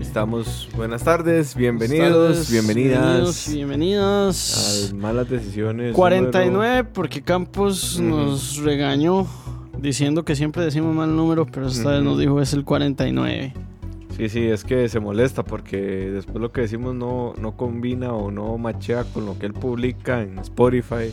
[0.00, 4.90] Estamos, buenas tardes, bienvenidos, Buenas tardes, bienvenidas Bienvenidas.
[4.92, 5.94] a Malas Decisiones.
[5.96, 9.26] 49, porque Campos nos regañó
[9.80, 12.10] diciendo que siempre decimos mal número, pero esta vez Ujú.
[12.10, 13.52] nos dijo es el 49.
[13.52, 13.64] número-
[14.16, 18.30] Sí, sí, es que se molesta porque después lo que decimos no, no combina o
[18.30, 21.12] no machea con lo que él publica en Spotify.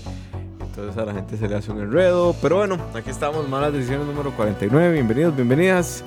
[0.60, 2.36] Entonces a la gente se le hace un enredo.
[2.44, 4.94] Pero bueno, aquí estamos, Malas Decisiones número 49.
[4.94, 6.04] Bienvenidos, bienvenidas.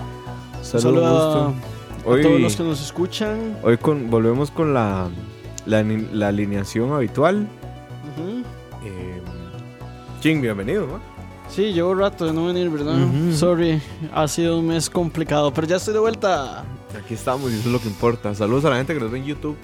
[0.73, 1.55] Un Saludos, saludo
[2.19, 3.57] a, todos los que nos escuchan.
[3.63, 5.09] hoy con, volvemos con la,
[5.67, 7.47] la, ni- la alineación habitual.
[8.85, 9.21] Eh,
[10.21, 11.01] Ching, bienvenido, ¿no?
[11.51, 12.97] Sí, llevo rato de no venir, ¿verdad?
[13.33, 13.81] Sorry,
[14.13, 16.65] ha sido un mes complicado, pero ya estoy de vuelta.
[16.99, 18.35] Aquí estamos y eso es lo que importa.
[18.35, 19.57] Saludos a la gente que nos ve en YouTube.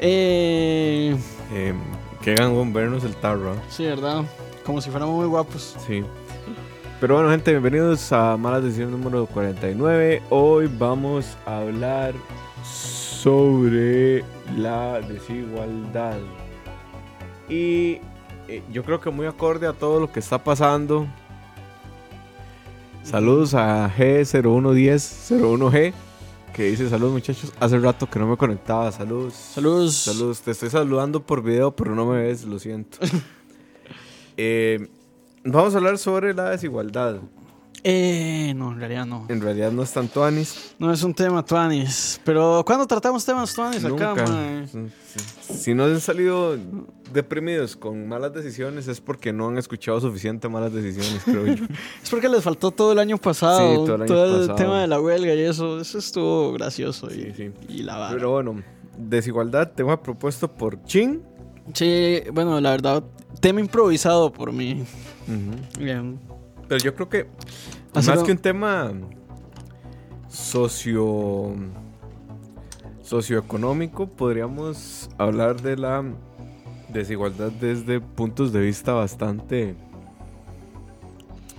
[0.00, 1.16] Eh,
[1.52, 1.74] Eh,
[2.22, 3.54] que hagan vernos el tarro.
[3.54, 3.58] ¿eh?
[3.68, 4.22] sí, ¿verdad?
[4.64, 5.74] Como si fuéramos muy guapos.
[5.86, 6.02] Sí.
[7.02, 10.22] Pero bueno, gente, bienvenidos a Malas Decisiones número 49.
[10.30, 12.14] Hoy vamos a hablar
[12.62, 14.22] sobre
[14.56, 16.18] la desigualdad.
[17.48, 17.98] Y
[18.46, 21.08] eh, yo creo que muy acorde a todo lo que está pasando.
[23.02, 25.92] Saludos a G011001G
[26.54, 27.52] que dice saludos muchachos.
[27.58, 28.92] Hace rato que no me conectaba.
[28.92, 29.34] Saludos.
[29.34, 29.96] Saludos.
[29.96, 32.98] Saludos, te estoy saludando por video, pero no me ves, lo siento.
[34.38, 34.88] Eh,
[35.44, 37.16] vamos a hablar sobre la desigualdad.
[37.84, 39.26] Eh, no, en realidad no.
[39.28, 40.76] En realidad no es tanto Anis.
[40.78, 42.20] No es un tema tuanis.
[42.24, 44.68] Pero ¿cuándo tratamos temas tuanis acá, mae?
[44.68, 46.56] Si- Si no han salido
[47.12, 51.64] deprimidos con malas decisiones es porque no han escuchado suficiente malas decisiones, creo yo.
[52.04, 53.58] Es porque les faltó todo el año pasado.
[53.58, 54.54] Sí, todo el año pasado.
[54.54, 55.80] tema de la huelga y eso.
[55.80, 57.08] Eso estuvo gracioso.
[57.10, 57.50] Y, Sí, sí.
[57.68, 58.14] y la vara.
[58.14, 58.62] Pero bueno,
[58.96, 61.20] desigualdad, tema propuesto por Chin.
[61.74, 63.04] Sí, bueno, la verdad,
[63.40, 64.84] tema improvisado por mí.
[65.78, 66.18] Bien.
[66.68, 67.26] Pero yo creo que
[67.94, 68.92] Así más que un tema
[70.28, 71.54] socio
[73.02, 76.02] socioeconómico, podríamos hablar de la
[76.88, 79.76] desigualdad desde puntos de vista bastante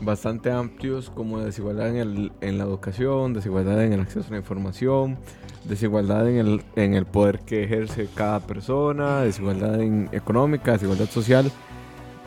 [0.01, 4.37] bastante amplios como desigualdad en, el- en la educación, desigualdad en el acceso a la
[4.37, 5.17] información,
[5.65, 11.51] desigualdad en el, en el poder que ejerce cada persona, desigualdad en económica, desigualdad social,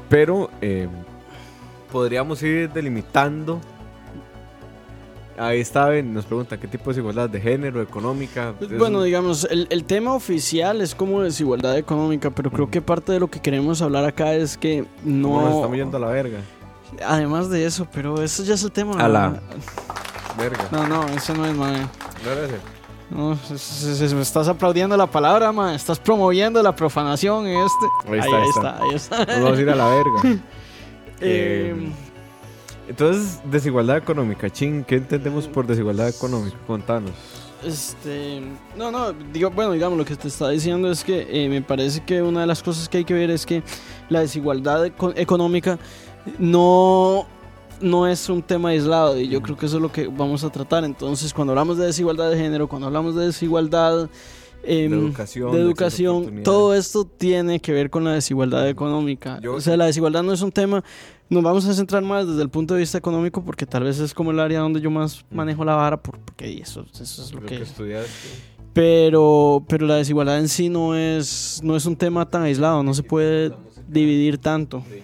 [0.09, 0.89] pero eh,
[1.93, 3.61] podríamos ir delimitando.
[5.39, 8.55] Ahí está, nos pregunta qué tipo de desigualdad de género, económica.
[8.59, 13.13] Pues, Bueno, digamos, el, el tema oficial es como desigualdad económica, pero creo que parte
[13.13, 15.57] de lo que queremos hablar acá es que no, nos no...
[15.57, 16.39] estamos yendo a la verga.
[17.07, 18.93] Además de eso, pero eso ya es el tema.
[19.03, 19.41] A la- mae.
[20.39, 20.69] Verga.
[20.71, 21.81] No, no, eso no es, mae.
[22.25, 22.57] No era ese.
[23.11, 25.75] No, es- es- me estás aplaudiendo la palabra, ma.
[25.75, 28.13] Estás promoviendo la profanación en este.
[28.13, 29.19] Ahí está, ahí está, ahí está.
[29.35, 30.21] Nos vamos a ir a la verga.
[31.19, 31.93] Eh, Eh,
[32.89, 34.51] Entonces, desigualdad económica.
[34.51, 36.57] Chin, ¿qué entendemos por desigualdad económica?
[36.67, 37.11] Contanos.
[37.65, 38.43] este,
[38.77, 42.05] no, no, digo, bueno, digamos, lo que te está diciendo es que eh, me parece
[42.05, 43.63] que una de las cosas que hay que ver es que
[44.11, 45.79] la desigualdad eco- económica
[46.39, 47.27] no,
[47.81, 50.51] no es un tema aislado y yo creo que eso es lo que vamos a
[50.51, 50.85] tratar.
[50.85, 54.09] Entonces, cuando hablamos de desigualdad de género, cuando hablamos de desigualdad
[54.65, 59.39] em, De educación, de educación, todo esto tiene que ver con la desigualdad económica.
[59.41, 60.83] Yo- o sea, la desigualdad no es un tema,
[61.29, 64.13] nos vamos a centrar más desde el punto de vista económico porque tal vez es
[64.15, 67.41] como el área donde yo más manejo la vara, por- porque eso, eso es lo
[67.41, 67.57] Lo que...
[67.59, 68.11] que estudiaste.
[68.73, 72.93] Pero, pero la desigualdad en sí no es, no es un tema tan aislado, no
[72.93, 73.53] se puede
[73.89, 74.85] dividir tanto.
[74.91, 75.03] De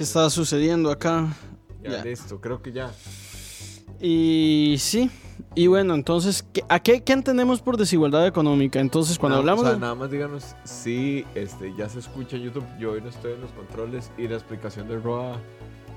[0.00, 1.28] ¿Qué está sucediendo acá?
[1.82, 2.04] Ya, Ya.
[2.04, 2.40] listo.
[2.40, 2.90] Creo que ya.
[4.00, 5.10] Y sí,
[5.54, 8.80] y bueno, entonces, ¿qué- ¿a qué, qué entendemos por desigualdad económica?
[8.80, 9.80] Entonces, cuando Nada- hablamos o sea, de...
[9.80, 12.64] nada más díganos si este, ya se escucha en YouTube.
[12.78, 15.36] Yo hoy no estoy en los controles y la explicación de Roa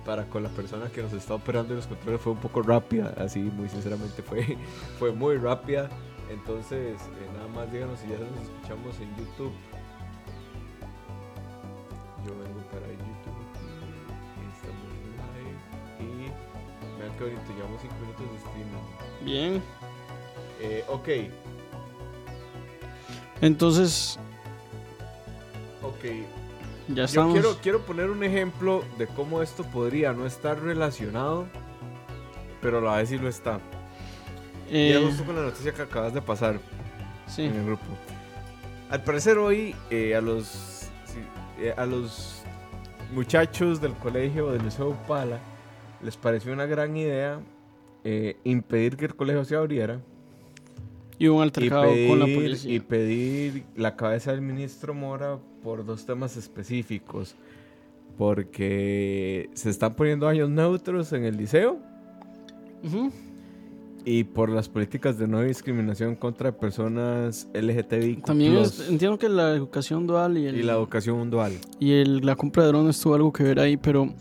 [0.06, 3.14] para con la persona que nos está operando en los controles fue un poco rápida.
[3.18, 4.58] Así, muy sinceramente, fue,
[5.00, 5.90] fue muy rápida.
[6.30, 9.54] Entonces, eh, nada más díganos si ya nos escuchamos en YouTube.
[17.18, 17.54] Qué bonito.
[17.56, 18.81] Llevamos 5 minutos de streaming.
[19.21, 19.63] Bien.
[20.60, 21.10] Eh, ok,
[23.42, 24.18] Entonces,
[25.81, 26.04] ok.
[26.88, 27.33] ya Yo estamos.
[27.33, 31.48] quiero, quiero poner un ejemplo de cómo esto podría no estar relacionado,
[32.62, 33.60] pero a la vez sí lo está.
[34.71, 36.60] y Eh, es justo con la noticia que acabas de pasar
[37.27, 37.44] sí.
[37.45, 37.83] en el grupo.
[38.89, 40.45] Al parecer hoy eh, a los
[41.06, 41.19] sí,
[41.60, 42.44] eh, a los
[43.13, 45.39] muchachos del colegio del Liceo Upala
[46.04, 47.40] les pareció una gran idea
[48.04, 50.02] eh, impedir que el colegio se abriera
[51.18, 52.74] Y un y altercado con la pedir, policía.
[52.76, 57.36] y pedir la cabeza del ministro Mora por dos temas específicos.
[58.18, 61.78] Porque se están poniendo años neutros en el liceo
[64.06, 68.18] y por las políticas de no discriminación contra personas LGTBI.
[68.18, 71.54] También es- entiendo que la educación dual y, el, y la educación dual.
[71.80, 74.14] y el- la compra de drones tuvo algo que ver ahí, pero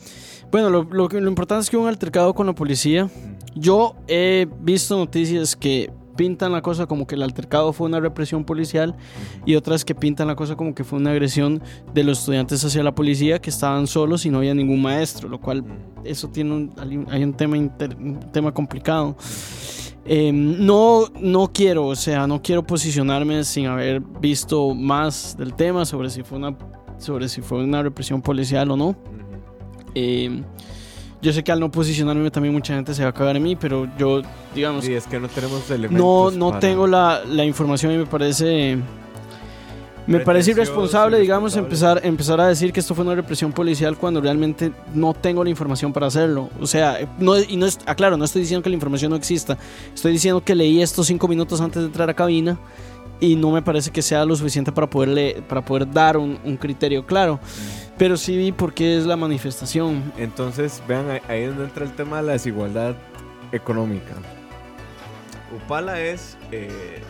[0.53, 3.09] bueno, lo, lo, lo importante es que hubo un altercado con la policía.
[3.57, 8.45] Yo he visto noticias que pintan la cosa como que el altercado fue una represión
[8.45, 8.95] policial
[9.47, 11.63] y otras que pintan la cosa como que fue una agresión
[11.95, 15.41] de los estudiantes hacia la policía que estaban solos y no había ningún maestro, lo
[15.41, 15.65] cual
[16.05, 19.17] eso tiene un- hay un tema, inter- un tema complicado.
[20.05, 25.87] Eh, no, no quiero, o sea, no quiero posicionarme sin haber visto más del tema
[25.87, 26.57] sobre si fue una,
[26.99, 28.97] sobre si fue una represión policial o no.
[29.95, 30.43] Eh,
[31.21, 33.55] yo sé que al no posicionarme también mucha gente se va a cagar en mí,
[33.57, 34.23] pero yo,
[34.55, 36.35] digamos, Sí, es que no tenemos no, elementos.
[36.37, 38.79] no para- tengo la, la información y me parece...
[40.05, 44.21] Me parece irresponsable, digamos, empezar, empezar a decir que esto fue una represión policial cuando
[44.21, 46.51] realmente no tengo la información para hacerlo.
[46.61, 49.57] O sea, no, y no es, aclaro, no estoy diciendo que la información no exista.
[49.95, 52.59] Estoy diciendo que leí esto cinco minutos antes de entrar a cabina
[53.23, 56.57] y no me parece que sea lo suficiente para, poderle, para poder dar un, un
[56.57, 57.39] criterio claro.
[57.97, 60.13] Pero sí vi por qué es la manifestación.
[60.19, 62.97] Entonces, vean, ahí- es donde entra el tema de la desigualdad
[63.53, 64.15] económica.
[65.55, 66.37] Upala es.
[66.51, 67.01] eh,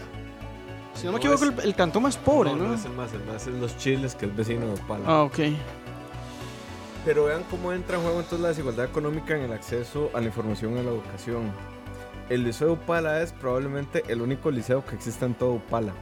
[0.94, 2.68] Si no me equivoco, es- el, el cantón más pobre, no, ¿no?
[2.68, 5.04] no es el más, el más es los chiles, que es vecino de Upala.
[5.06, 5.38] Ah, ok.
[7.04, 10.26] Pero vean cómo entra en juego entonces la desigualdad económica en el acceso a la
[10.26, 11.50] información y a la educación.
[12.32, 15.92] El liceo de Upala es probablemente el único liceo que existe en todo Upala.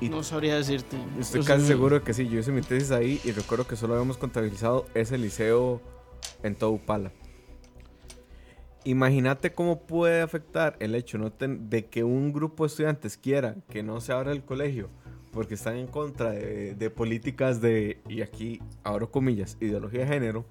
[0.00, 0.96] Y No sabría decirte.
[1.18, 2.28] Estoy casi seguro de que sí.
[2.28, 5.80] Yo hice mi tesis ahí y recuerdo que solo habíamos contabilizado ese liceo
[6.44, 7.10] en todo Upala.
[8.84, 13.82] Imagínate cómo puede afectar el hecho no de que un grupo de estudiantes quiera que
[13.82, 14.90] no se abra el colegio
[15.32, 20.44] porque están en contra de, de políticas de, y aquí abro comillas, ideología de género.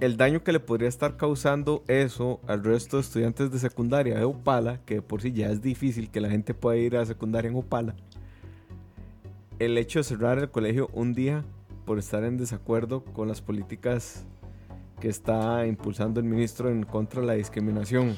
[0.00, 4.24] El daño que le podría estar causando eso al resto de estudiantes de secundaria de
[4.24, 7.56] Upala, que por sí ya es difícil que la gente pueda ir a secundaria en
[7.56, 7.94] Upala,
[9.58, 11.44] el hecho de cerrar el colegio un día
[11.84, 14.24] por estar en desacuerdo con las políticas
[15.00, 18.16] que está impulsando el ministro en contra de la discriminación.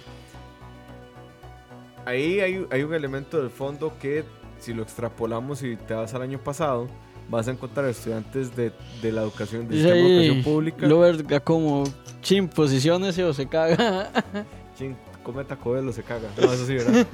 [2.07, 4.23] Ahí hay, hay un elemento del fondo que
[4.61, 6.87] si lo extrapolamos y te vas al año pasado,
[7.33, 10.87] vas a encontrar estudiantes de, de la educación, del Dice sistema de educación pública.
[10.87, 11.85] Lo verga como
[12.21, 14.11] chin, posiciones o se caga.
[14.79, 16.29] Chin, come Taco o se caga.
[16.37, 17.07] No, eso sí, ¿verdad?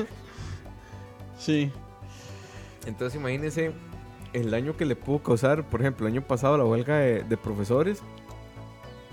[1.38, 1.70] sí.
[2.84, 3.70] Entonces imagínense
[4.32, 7.36] el daño que le pudo causar, por ejemplo, el año pasado la huelga de, de
[7.36, 8.02] profesores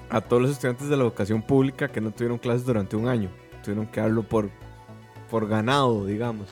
[0.09, 3.29] a todos los estudiantes de la educación pública que no tuvieron clases durante un año.
[3.63, 4.49] Tuvieron que darlo por,
[5.29, 6.47] por ganado, digamos.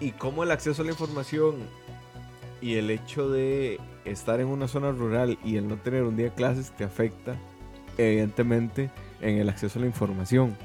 [0.00, 1.56] Y cómo el acceso a la información
[2.60, 6.26] y el hecho de estar en una zona rural y el no tener un día
[6.26, 7.36] de clases te afecta,
[7.98, 10.56] evidentemente, en el acceso a la información.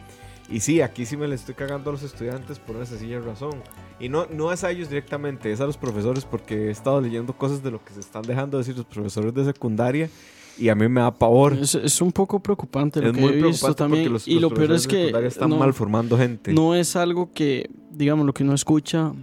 [0.50, 3.62] Y sí, aquí sí me le estoy cagando a los estudiantes por una sencilla razón.
[4.00, 7.34] Y no, no es a ellos directamente, es a los profesores porque he estado leyendo
[7.34, 10.10] cosas de lo que se están dejando decir los profesores de secundaria
[10.58, 11.54] y a mí me da pavor.
[11.54, 14.04] Es, es un poco preocupante lo Es que muy he visto preocupante también.
[14.04, 16.54] porque los, y los lo peor es que están no, mal formando gente.
[16.54, 19.14] no es algo que, digamos, lo que uno escucha.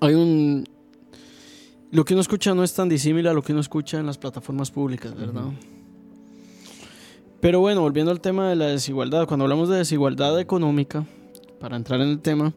[0.00, 0.66] Hay un.
[1.92, 4.16] Lo que uno escucha no es tan disímil a lo que uno escucha en las
[4.18, 5.44] plataformas públicas, ¿verdad?
[7.40, 11.04] Pero bueno, volviendo al tema de la desigualdad, cuando hablamos de desigualdad económica,
[11.58, 12.52] para entrar en el tema,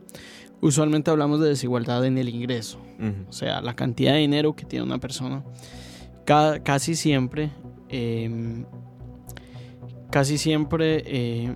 [0.61, 2.79] usualmente hablamos de desigualdad en el ingreso.
[3.27, 5.43] O sea, la cantidad de dinero que tiene una persona.
[6.25, 7.49] Ca- casi siempre.
[7.89, 8.63] eh,
[10.11, 11.03] casi siempre.
[11.05, 11.53] eh,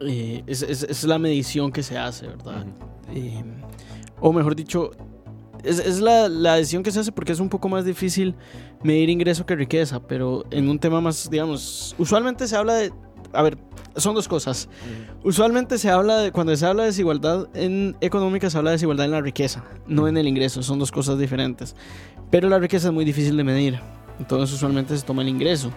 [0.00, 2.66] eh, es, es- es la medición que se hace, ¿verdad?
[3.14, 3.42] Eh,
[4.20, 4.90] o mejor dicho,
[5.62, 8.34] es, es la, la decisión que se hace porque es un poco más difícil
[8.82, 12.92] medir ingreso que riqueza, pero en un tema más, digamos, usualmente se habla de,
[13.32, 13.58] a ver,
[13.96, 14.68] son dos cosas.
[15.22, 19.06] Usualmente se habla de, cuando se habla de desigualdad en económica, se habla de desigualdad
[19.06, 21.76] en la riqueza, no en el ingreso, son dos cosas diferentes.
[22.30, 23.78] Pero la riqueza es muy difícil de medir,
[24.18, 25.70] entonces usualmente se toma el ingreso.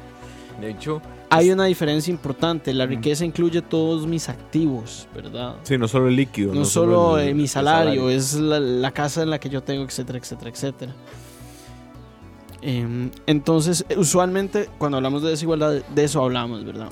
[0.62, 2.74] De hecho, Hay una diferencia importante.
[2.74, 5.55] La riqueza incluye todos mis activos, ¿verdad?
[5.63, 6.53] sí, no solo el líquido.
[6.53, 9.84] No, solo el- eh, mi salario, es la, la casa en la que yo tengo,
[9.84, 10.96] etcétera, etcétera, etcétera.
[12.62, 16.89] Em, entonces, eh, usualmente cuando hablamos de desigualdad, de eso hablamos, ¿verdad?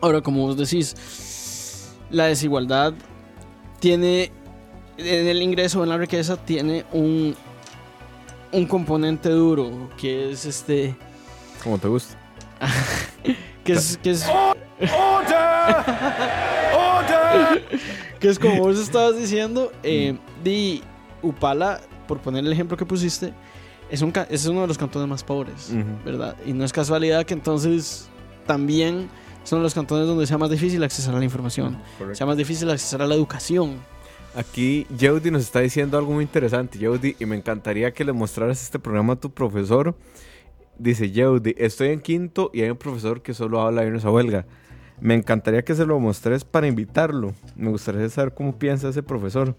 [0.00, 2.94] Ahora, como vos decís, la desigualdad
[3.78, 4.30] tiene,
[4.96, 7.34] en el ingreso, en la riqueza, tiene un,
[8.52, 10.96] un componente duro, que es este,
[11.62, 12.16] Como te gusta.
[13.64, 14.24] que es, que es,
[18.20, 20.82] que es como vos estabas diciendo, eh, di
[21.22, 23.32] Upala, por poner el ejemplo que pusiste,
[23.90, 26.04] es, un, es uno de los cantones más pobres, Ujú.
[26.04, 26.36] ¿verdad?
[26.46, 28.08] Y no es casualidad que entonces
[28.46, 29.08] también
[29.44, 31.78] son los cantones donde sea más difícil accesar a la información,
[32.12, 33.76] sea más difícil accesar a la educación.
[34.36, 38.62] Aquí Yeudi nos está diciendo algo muy interesante, Yeudi, y me encantaría que le mostraras
[38.62, 39.96] este programa a tu profesor.
[40.80, 44.10] Dice Yeudi, estoy en quinto y hay un profesor que solo habla de irnos a
[44.10, 44.46] huelga.
[44.98, 47.34] Me encantaría que se lo mostres para invitarlo.
[47.54, 49.54] Me gustaría saber cómo piensa ese profesor.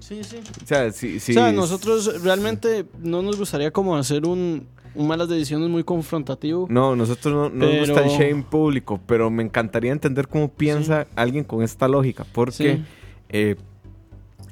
[0.00, 0.38] Sí, sí.
[0.62, 5.68] O sea, o sea, nosotros realmente no nos gustaría como hacer un, un malas decisiones
[5.68, 6.66] muy confrontativo.
[6.68, 11.06] No, nosotros no, no nos gusta el shame público, pero me encantaría entender cómo piensa
[11.14, 12.84] alguien con esta lógica, porque Sí.
[13.28, 13.56] eh,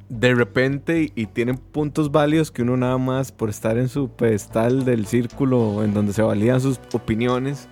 [0.08, 4.84] de repente y tienen puntos válidos que uno nada más por estar en su pedestal
[4.84, 7.68] del círculo en donde se validan sus opiniones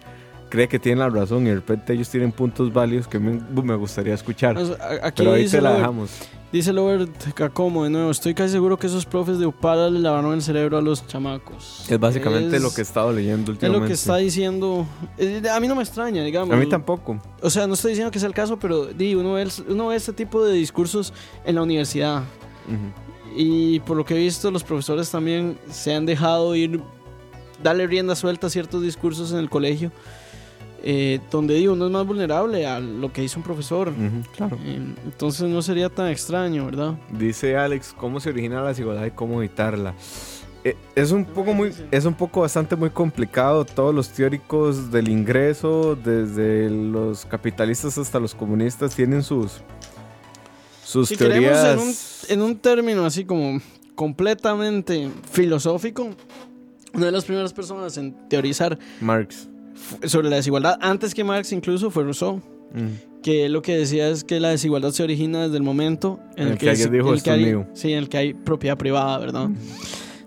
[0.55, 3.75] cree que tienen la razón y de repente ellos tienen puntos válidos que me, me
[3.75, 4.57] gustaría escuchar.
[5.03, 6.29] Aquí Pero ahí te la dejamos.
[6.55, 10.35] Dice Robert Cacomo de nuevo, estoy casi seguro que esos profes de Upala le lavaron
[10.35, 11.85] el cerebro a los chamacos.
[11.89, 13.81] Es básicamente Es- lo que he estado leyendo Es últimamente.
[13.81, 14.87] lo que está diciendo.
[15.53, 16.55] A mí no me extraña, digamos.
[16.55, 17.21] A mí tampoco.
[17.43, 19.97] O sea, no estoy diciendo que sea el caso, pero di, uno, ve, uno ve
[19.97, 21.13] este tipo de discursos
[21.45, 22.19] en la universidad.
[22.69, 23.35] Ujú.
[23.37, 26.81] Y por lo que he visto, los profesores también se han dejado ir,
[27.65, 29.91] darle rienda suelta a ciertos discursos en el colegio,
[30.87, 33.91] eh, donde di, uno es más vulnerable a lo que dice un profesor.
[34.37, 34.59] Claro.
[34.63, 36.95] Eh, entonces no sería tan extraño, ¿verdad?
[37.11, 39.95] Dice Alex, ¿cómo se origina la desigualdad y cómo evitarla?
[40.63, 43.65] Eh, es un poco muy, es un poco bastante muy complicado.
[43.65, 49.63] Todos los teóricos del ingreso, desde los capitalistas hasta los comunistas, tienen sus
[50.85, 51.65] sus Si teorías.
[52.29, 53.59] en un, en un término así como
[53.95, 56.11] completamente filosófico,
[56.93, 59.49] una de las primeras personas en teorizar Marx.
[60.05, 62.41] Sobre la desigualdad, antes que Marx incluso, fue Rousseau.
[62.73, 63.21] Mm.
[63.23, 66.59] que lo que decía es que la desigualdad se origina desde el momento en el,
[66.59, 67.67] que, alguien es- dijo, en el "Esto que hay, mío".
[67.73, 69.49] sí, en el que hay propiedad privada, ¿verdad?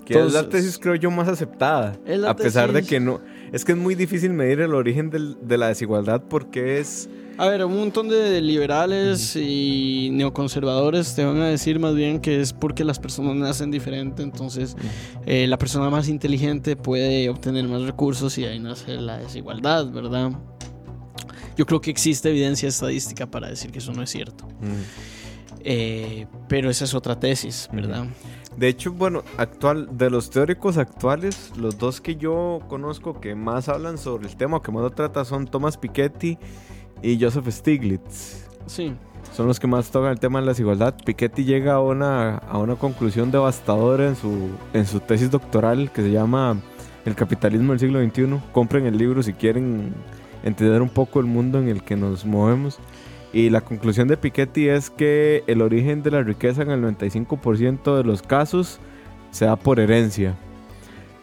[0.05, 1.95] Que es la Entonces- tesis, creo yo, más aceptada.
[2.27, 3.19] A pesar de que no.
[3.51, 7.07] Es que es muy difícil medir el origen del- de la desigualdad porque es.
[7.38, 12.41] A ver, un montón de liberales y neoconservadores te van a decir más bien que
[12.41, 14.75] es porque las personas nacen diferente, entonces
[15.27, 20.32] eh, la persona más inteligente puede obtener más recursos y ahí nace la desigualdad, ¿verdad?
[21.56, 24.48] Yo creo que existe evidencia estadística para decir que eso no es cierto.
[24.60, 25.17] Mm.
[25.60, 28.08] Eh, pero esa es otra tesis, ¿verdad?
[28.58, 33.70] De hecho, bueno, actual, de los teóricos actuales, los dos que yo conozco que más
[33.70, 36.39] hablan sobre el tema, o que más lo tratan, son Thomas Piketty
[37.01, 38.47] y Joseph Stiglitz.
[38.65, 38.93] Sí.
[39.33, 40.95] Son los que más tocan el tema de la desigualdad.
[41.05, 46.01] Piketty llega a una, a una conclusión devastadora en su, en su tesis doctoral que
[46.01, 46.57] se llama
[47.05, 48.39] El capitalismo del siglo XXI.
[48.51, 49.93] Compren el libro si quieren
[50.43, 52.79] entender un poco el mundo en el que nos movemos.
[53.33, 57.95] Y la conclusión de Piketty es que el origen de la riqueza en el 95%
[57.95, 58.79] de los casos
[59.31, 60.35] se da por herencia.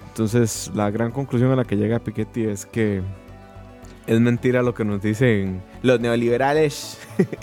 [0.09, 3.03] Entonces, la gran conclusión a la que llega Piketty es que
[4.07, 6.99] es mentira lo que nos dicen los neoliberales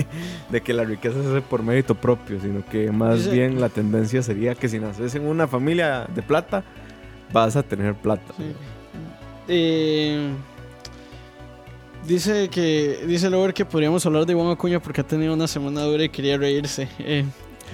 [0.50, 4.22] de que la riqueza se hace por mérito propio, sino que más bien la tendencia
[4.22, 6.64] sería que si naces en una familia de plata,
[7.34, 8.34] vas a tener plata.
[8.38, 8.54] Sí.
[9.48, 10.30] Eh,
[12.08, 15.82] dice que dice Lover que podríamos hablar de Iván Acuña porque ha tenido una semana
[15.82, 16.88] dura y quería reírse.
[17.00, 17.26] Eh,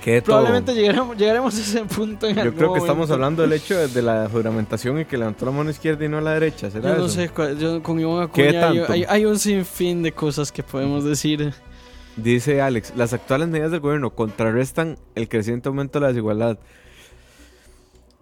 [0.03, 3.75] Que probablemente llegaremos, llegaremos a ese punto en Yo creo que estamos hablando del hecho
[3.77, 6.71] de, de la juramentación y que levantó la mano izquierda y no la derecha.
[6.71, 7.15] ¿Será Yo no eso?
[7.15, 10.63] sé, cuál- yo con Iván ¿Qué Acuña hay, hay- hay un sinfín de cosas que
[10.63, 11.53] podemos decir.
[12.15, 16.57] Dice Alex, las actuales medidas del gobierno contrarrestan el creciente aumento de la desigualdad.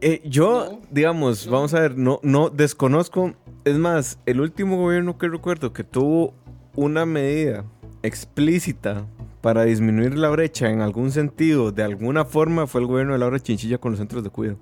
[0.01, 0.81] Eh, yo, No.
[0.91, 3.33] digamos, vamos a ver, no, no desconozco.
[3.63, 6.33] Es más, el último gobierno que recuerdo que tuvo
[6.75, 7.63] una medida
[8.03, 9.05] explícita
[9.45, 13.39] para disminuir la brecha en algún sentido, de alguna forma, fue el gobierno de Laura
[13.39, 14.57] Chinchilla con los centros de cuidado.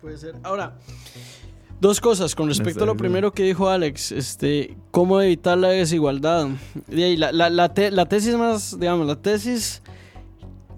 [0.00, 0.34] Puede ser.
[0.42, 0.78] Ahora,
[1.82, 6.48] dos cosas con respecto a lo primero que dijo Alex, este, cómo evitar la desigualdad.
[6.86, 9.82] De ahí, la, la- la te- la tesis más, digamos, la tesis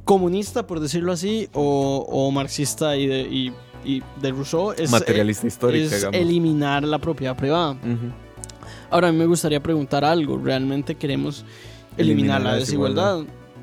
[0.02, 3.52] comunista, por decirlo así, o, o marxista y de, y,
[3.84, 6.20] y de Rousseau es, Materialista histórica, es digamos.
[6.20, 7.76] eliminar la propiedad privada.
[8.90, 10.38] Ahora a mí me gustaría preguntar algo.
[10.42, 11.44] ¿Realmente queremos
[11.96, 13.20] eliminar, la desigualdad?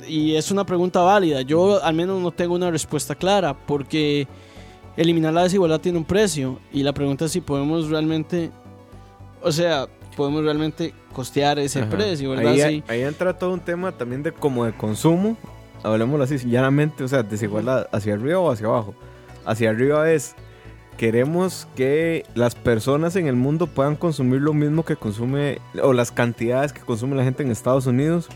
[0.07, 1.41] Y es una pregunta válida.
[1.41, 4.27] Yo al menos no tengo una respuesta clara porque
[4.97, 6.59] eliminar la desigualdad tiene un precio.
[6.71, 8.51] Y la pregunta es si podemos realmente,
[9.41, 11.89] o sea, podemos realmente costear ese Ajá.
[11.89, 12.53] precio, ¿verdad?
[12.53, 12.83] Ahí, Sí.
[12.87, 15.37] ahí entra todo un tema también de como de consumo.
[15.83, 18.93] Hablemoslo así, llanamente, o sea, desigualdad hacia arriba o hacia abajo.
[19.45, 20.35] Hacia arriba es,
[20.97, 26.11] queremos que las personas en el mundo puedan consumir lo mismo que consume, o las
[26.11, 28.29] cantidades que consume la gente en Estados Unidos.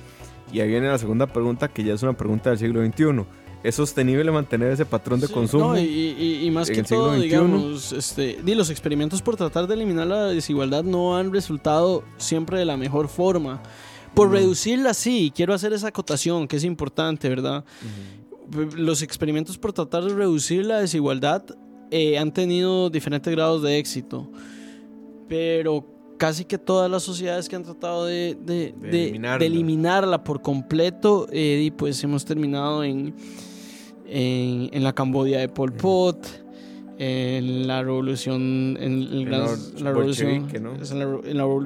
[0.55, 3.25] Y ahí viene la segunda pregunta, que ya es una pregunta del siglo XXI.
[3.61, 5.73] ¿Es sostenible mantener ese patrón de Sí, consumo?
[5.73, 9.73] no, y, y- y más que todo, digamos, este, di, los experimentos por tratar de
[9.73, 13.61] eliminar la desigualdad no han resultado siempre de la mejor forma.
[14.13, 14.35] Por No.
[14.35, 17.65] reducirla, sí, quiero hacer esa acotación que es importante, ¿verdad?
[18.77, 21.43] Los experimentos por tratar de reducir la desigualdad
[21.91, 24.31] eh, han tenido diferentes grados de éxito,
[25.27, 25.85] pero
[26.17, 29.37] casi que todas las sociedades que han tratado de, de- De de- eliminarla.
[29.39, 33.13] de eliminarla por completo, eh, y pues hemos terminado en,
[34.07, 36.25] en, en la Cambodia de Pol Pot,
[36.97, 39.91] en la revolución, en, la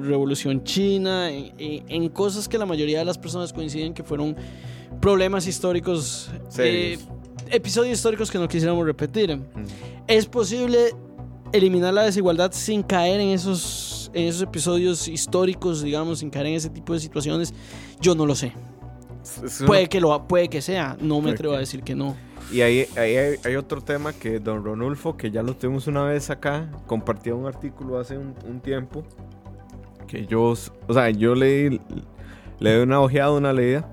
[0.04, 4.34] revolución, china, en, cosas que la mayoría de las personas coinciden que fueron
[5.00, 6.98] problemas históricos, eh,
[7.50, 9.38] episodios históricos que no quisiéramos repetir.
[10.08, 10.94] ¿Es posible
[11.52, 16.54] eliminar la desigualdad sin caer en esos, en esos episodios históricos, digamos, sin caer en
[16.54, 17.52] ese tipo de situaciones?
[18.00, 18.52] Yo no lo sé.
[19.60, 22.16] Una- Puede que, lo, puede que sea, no me atrevo a decir que no.
[22.52, 26.02] Y ahí, ahí hay, hay otro tema que don Ronulfo, que ya lo tuvimos una
[26.04, 29.04] vez acá, compartió un artículo hace un, un tiempo,
[30.08, 30.42] que yo,
[30.88, 31.80] o sea, yo leí,
[32.58, 33.88] le di una ojeada, una leída,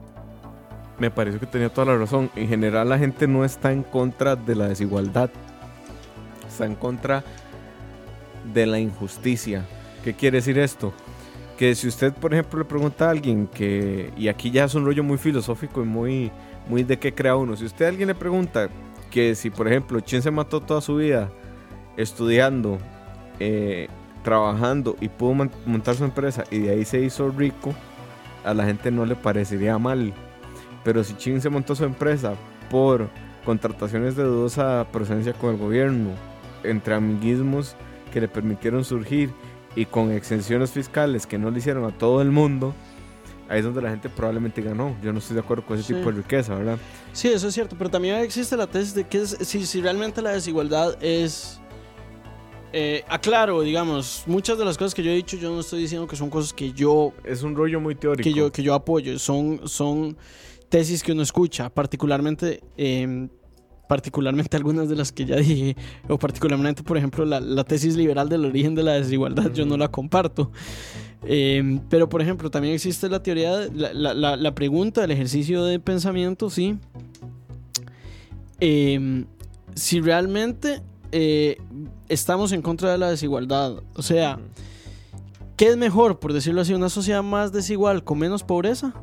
[0.97, 2.31] me pareció que tenía toda la razón.
[2.35, 5.29] En general la gente no está en contra de la desigualdad,
[6.47, 7.23] está en contra
[8.53, 9.67] de la injusticia.
[10.07, 10.93] ¿Qué quiere decir esto?
[11.57, 14.85] Que si usted, por ejemplo, le pregunta a alguien que, y aquí ya es un
[14.85, 16.31] rollo muy filosófico y muy,
[16.69, 18.69] muy de qué crea uno, si usted a alguien le pregunta
[19.11, 21.29] que si, por ejemplo, Chin se mató toda su vida
[21.97, 22.77] estudiando,
[23.41, 23.89] eh,
[24.23, 27.73] trabajando y pudo montar su empresa y de ahí se hizo rico,
[28.45, 30.13] a la gente no le parecería mal.
[30.85, 32.35] Pero si Chin se montó su empresa
[32.71, 33.09] por
[33.43, 36.11] contrataciones de dudosa procedencia con el gobierno,
[36.63, 37.75] entre amiguismos
[38.13, 39.33] que le permitieron surgir
[39.77, 42.73] y con exenciones fiscales que no le hicieron a todo el mundo,
[43.47, 44.93] ahí es donde la gente probablemente ganó.
[45.03, 45.93] Yo no estoy de acuerdo con ese Sí.
[45.93, 46.77] tipo de riqueza, ¿verdad?
[47.13, 50.21] Sí, eso es cierto, pero también existe la tesis de que es- si, si realmente
[50.21, 51.61] la desigualdad es...
[52.73, 56.05] Eh, aclaro, digamos, muchas de las cosas que yo he dicho, yo no estoy diciendo
[56.05, 58.23] que son cosas que yo Es un rollo muy teórico.
[58.23, 59.17] que yo, que yo apoyo.
[59.19, 60.17] Son, son
[60.67, 63.29] tesis que uno escucha, particularmente, eh,
[63.87, 65.75] particularmente algunas de las que ya dije,
[66.07, 69.77] o particularmente, por ejemplo, la, la tesis liberal del origen de la desigualdad, yo no
[69.77, 70.51] la comparto.
[71.23, 76.49] Eh, pero, por ejemplo, también existe la teoría, la, la- pregunta, el ejercicio de pensamiento,
[76.49, 76.77] sí.
[78.59, 79.25] Eh,
[79.75, 81.57] si realmente eh,
[82.09, 84.39] estamos en contra de la desigualdad, o sea,
[85.55, 88.93] ¿Qué es mejor, por decirlo así, una sociedad más desigual con menos pobreza?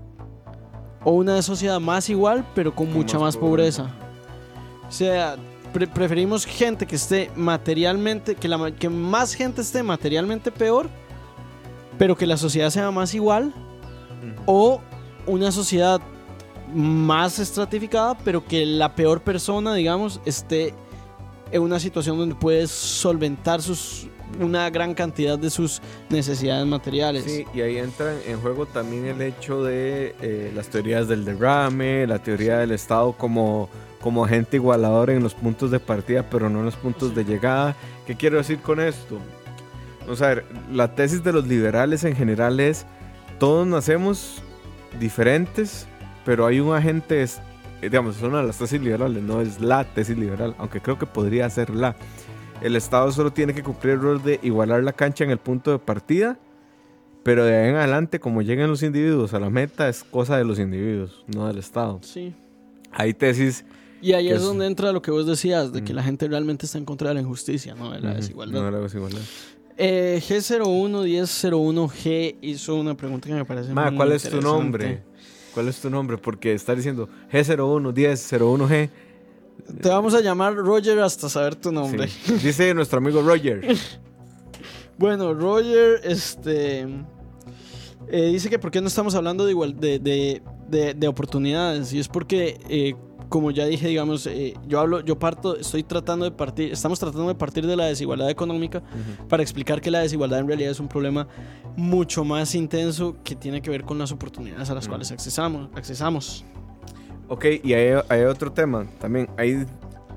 [1.02, 3.92] ¿O una sociedad más igual pero con, Con mucha más más pobreza?
[4.94, 5.36] Sea,
[5.72, 10.88] pre- preferimos gente que esté materialmente, que, la, que más gente esté materialmente peor,
[11.98, 13.54] pero que la sociedad sea más igual,
[14.46, 14.80] o
[15.26, 16.00] una sociedad
[16.74, 20.72] más estratificada, pero que la peor persona, digamos, esté
[21.52, 24.08] en una situación donde puede solventar sus,
[24.40, 27.24] una gran cantidad de sus necesidades materiales.
[27.24, 32.06] Sí, y ahí entra en juego también el hecho de eh, las teorías del derrame,
[32.06, 33.68] la teoría del Estado como,
[34.04, 37.74] como agente igualador en los puntos de partida, pero no en los puntos de llegada.
[38.06, 39.18] ¿Qué quiero decir con esto?
[40.00, 42.84] Vamos a ver, la tesis de los liberales en general es,
[43.38, 44.42] todos nacemos
[45.00, 45.88] diferentes,
[46.26, 47.28] pero hay un agente, eh,
[47.80, 51.06] digamos, es una de las tesis liberales, no es la tesis liberal, aunque creo que
[51.06, 51.96] podría ser la.
[52.60, 55.70] El Estado solo tiene que cumplir el rol de igualar la cancha en el punto
[55.70, 56.36] de partida,
[57.22, 60.44] pero de ahí en adelante, como lleguen los individuos a la meta, es cosa de
[60.44, 62.00] los individuos, no del Estado.
[62.02, 62.34] Sí.
[62.92, 63.64] Hay tesis
[64.04, 66.66] Y ahí es es- donde entra lo que vos decías, de que la gente realmente
[66.66, 68.60] está en contra de la injusticia, no de la desigualdad.
[68.60, 69.20] No de la desigualdad.
[69.76, 70.20] Eh,
[71.14, 75.02] G011001G hizo una pregunta que me parece Ma, muy ¿cuál es tu nombre?
[75.52, 76.18] ¿Cuál es tu nombre?
[76.18, 78.90] Porque está diciendo G01, 10, 01G.
[79.80, 82.08] Te vamos a llamar Roger hasta saber tu nombre.
[82.08, 82.34] Sí.
[82.42, 83.64] Dice nuestro amigo Roger.
[84.96, 86.82] Bueno, Roger, este.
[88.08, 91.92] eh, dice que por qué no estamos hablando de, igual, de, de, de- de oportunidades.
[91.92, 92.94] Y es porque eh,
[93.28, 97.28] como ya dije, digamos, eh, yo hablo, yo parto, estoy tratando de partir, estamos tratando
[97.28, 98.82] de partir de la desigualdad económica
[99.28, 101.26] para explicar que la desigualdad en realidad es un problema
[101.76, 104.88] mucho más intenso que tiene que ver con las oportunidades a las Mm.
[104.90, 105.68] cuales accesamos.
[105.74, 106.44] accesamos.
[107.28, 109.28] Ok, y hay, hay otro tema también.
[109.38, 109.64] Hay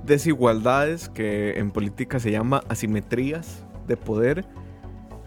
[0.06, 4.46] desigualdades que en política se llama asimetrías de poder,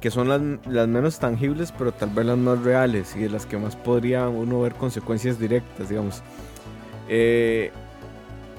[0.00, 3.46] que son las, las menos tangibles, pero tal vez las más reales y de las
[3.46, 6.22] que más podría uno ver consecuencias directas, digamos.
[7.12, 7.72] Eh,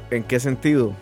[0.10, 0.94] ¿En qué sentido?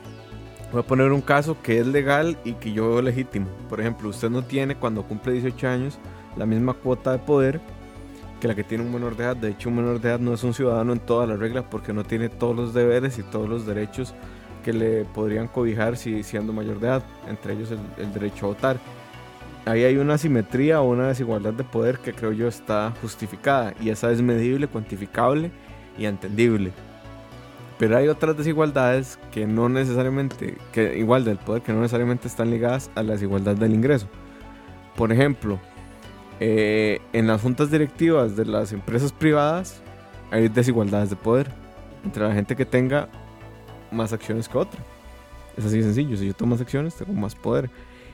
[0.71, 3.47] Voy a poner un caso que es legal y que yo veo legítimo.
[3.67, 5.97] Por ejemplo, usted no tiene cuando cumple 18 años
[6.37, 7.59] la misma cuota de poder
[8.39, 9.35] que la que tiene un menor de edad.
[9.35, 11.91] De hecho, un menor de edad no es un ciudadano en todas las reglas porque
[11.91, 14.13] no tiene todos los deberes y todos los derechos
[14.63, 18.49] que le podrían cobijar si siendo mayor de edad, entre ellos el, el derecho a
[18.49, 18.77] votar.
[19.65, 23.89] Ahí hay una asimetría o una desigualdad de poder que creo yo está justificada y
[23.89, 25.51] esa es medible, cuantificable
[25.97, 26.71] y entendible.
[27.79, 32.51] Pero hay otras desigualdades que no necesariamente, que igual del poder, que no necesariamente están
[32.51, 34.05] ligadas a la desigualdad del ingreso.
[34.97, 35.57] Por ejemplo,
[36.41, 39.81] eh, en las juntas directivas de las empresas privadas
[40.29, 41.49] hay desigualdades de poder
[42.03, 43.07] entre la gente que tenga
[43.93, 44.81] más acciones que otra.
[45.55, 47.69] Es así de sencillo, si yo tomo más acciones tengo más poder.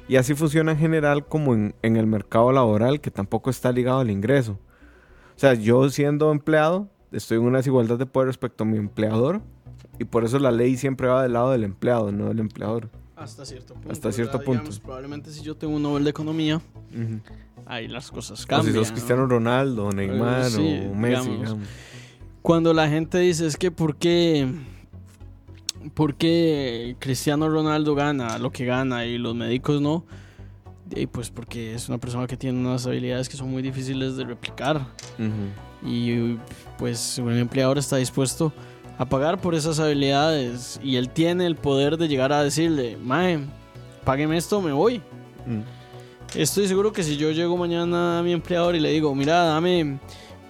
[0.08, 4.01] Y así funciona en general como en, en el mercado laboral que tampoco está ligado
[4.01, 4.60] al ingreso.
[5.36, 9.41] O sea, yo siendo empleado estoy en una desigualdad de poder respecto a mi empleador
[9.99, 12.89] y por eso la ley siempre va del lado del empleado, no del empleador.
[13.15, 13.91] Hasta cierto punto.
[13.91, 14.51] Hasta cierto ¿verdad?
[14.51, 14.86] Digamos, punto.
[14.86, 17.19] probablemente si yo tengo un Nobel de Economía, Ujú.
[17.65, 18.73] ahí las cosas O cambian.
[18.73, 18.93] si sos ¿no?
[18.95, 20.58] Cristiano Ronaldo, Neymar sí,
[20.91, 21.39] o Messi, digamos.
[21.41, 21.67] digamos.
[22.41, 24.47] Cuando la gente dice es que por qué,
[25.93, 30.05] por qué Cristiano Ronaldo gana lo que gana y los médicos no,
[30.95, 34.25] y pues porque es una persona que tiene unas habilidades que son muy difíciles de
[34.25, 34.77] replicar
[35.17, 35.89] Ujú.
[35.89, 36.38] y
[36.77, 38.53] pues un empleador está dispuesto
[38.97, 43.39] a pagar por esas habilidades y él tiene el poder de llegar a decirle, mae,
[44.03, 44.99] págueme esto, me voy.
[45.45, 45.62] Mm.
[46.36, 49.99] Estoy seguro que si yo llego mañana a mi empleador y le digo, mira, dame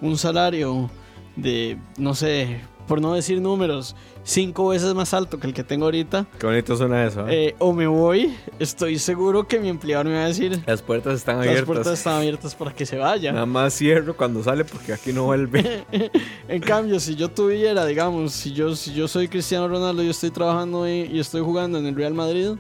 [0.02, 0.90] un salario
[1.36, 3.96] de, no sé, por no decir números,
[4.28, 7.28] cinco veces más alto que el que tengo ahorita, Qué bonito suena eso.
[7.28, 7.50] ¿eh?
[7.50, 11.14] eh, o me voy, estoy seguro que mi empleador me va a decir, Las puertas
[11.16, 11.66] están las abiertas.
[11.68, 13.32] puertas están abiertas para que se vaya.
[13.32, 15.86] Nada más cierro cuando sale porque aquí no vuelve.
[16.48, 20.32] en cambio, si yo tuviera, digamos, si yo, si yo soy Cristiano Ronaldo y estoy
[20.32, 22.52] trabajando y estoy jugando en el Real Madrid,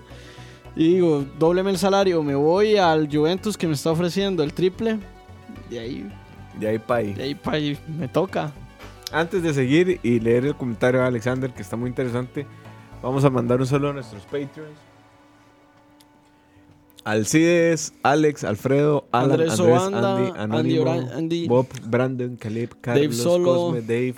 [0.76, 5.00] y digo, dobleme el salario, me voy al Juventus que me está ofreciendo el triple,
[5.70, 6.10] de ahí,
[6.60, 7.14] de ahí para ahí.
[7.14, 8.52] de ahí, pa' ahí me toca.
[9.16, 12.46] Antes de seguir y leer el comentario de Alexander, que está muy interesante,
[13.02, 14.78] vamos a mandar un saludo a nuestros Patreons.
[17.06, 22.76] Alcides, Alex, Alfredo, Alan, Andrés Andrés, Obanda, Andy, Andy Anónimo, Ora- Andy- Bob, Brandon, Caleb,
[22.82, 24.16] Carlos, Solo, Cosme, Dave,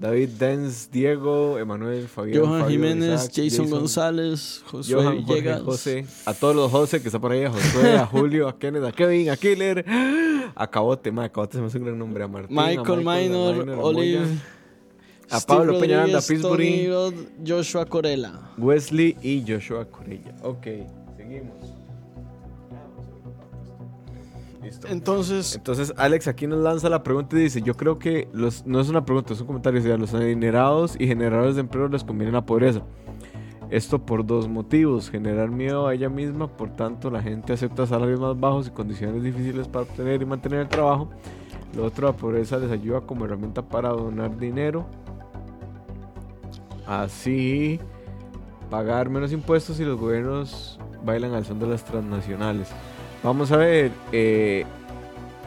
[0.00, 5.60] David, Dance, Diego, Emanuel, Fabián, Johan Fabio, Jiménez, Isaac, Jason, González, Josué Johan, Jorge, Villegas,
[5.60, 8.84] José, a todos los José que está por ahí, a Josué, a Julio, a Kenneth,
[8.84, 9.84] a Kevin, a Killer,
[10.54, 13.14] a Cabote, ma, Cabote se me hace un gran nombre, a Martín, a Michael a
[13.14, 14.42] Minor, Minor, a Olive, Moya,
[15.28, 17.14] a Steve Pablo Peñaranda, a Rod,
[17.46, 18.32] Joshua Corella.
[18.56, 20.34] Wesley y Joshua Corella.
[20.42, 20.66] Ok,
[21.18, 21.79] seguimos.
[24.70, 24.86] Listo.
[24.86, 28.78] Entonces, Entonces, Alex aquí nos lanza la pregunta y dice: Yo creo que los, no
[28.78, 29.80] es una pregunta, es un comentario.
[29.80, 32.82] dice, A los adinerados y generadores de empleo les conviene la pobreza.
[33.68, 38.20] Esto por dos motivos: generar miedo a ella misma, por tanto, la gente acepta salarios
[38.20, 41.10] más bajos y condiciones difíciles para obtener y mantener el trabajo.
[41.76, 44.86] Lo otro, la pobreza les ayuda como herramienta para donar dinero.
[46.86, 47.80] Así,
[48.70, 52.68] pagar menos impuestos y los gobiernos bailan al son de las transnacionales.
[53.22, 54.64] Vamos a ver, eh,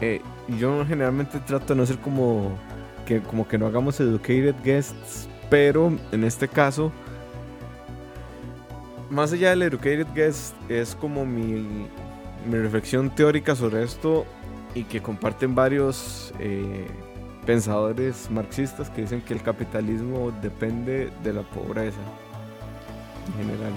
[0.00, 0.20] eh,
[0.58, 2.52] yo generalmente trato de no ser como
[3.06, 6.92] que, como que no hagamos educated guests, pero en este caso,
[9.10, 11.88] más allá del educated guest, es como mi,
[12.48, 14.24] mi reflexión teórica sobre esto
[14.74, 16.86] y que comparten varios eh,
[17.46, 21.98] pensadores marxistas que dicen que el capitalismo depende de la pobreza
[23.26, 23.72] en general.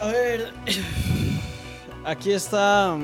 [0.00, 0.52] a ver,
[2.04, 2.96] aquí está,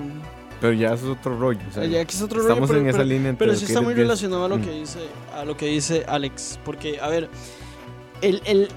[0.60, 1.60] Pero ya es otro rollo.
[1.68, 3.58] o sea, ya aquí está otro rollo, estamos pero- en esa pero- línea entre Pero
[3.58, 4.62] sí está muy relacionado a lo Mm.
[4.62, 4.98] que dice,
[5.34, 7.28] a lo que dice Alex, porque a ver,
[8.22, 8.68] el, el,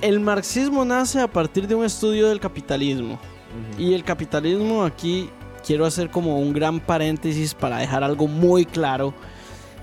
[0.00, 3.18] el marxismo nace a partir de un estudio del capitalismo
[3.78, 5.28] y el capitalismo aquí
[5.66, 9.12] quiero hacer como un gran paréntesis para dejar algo muy claro.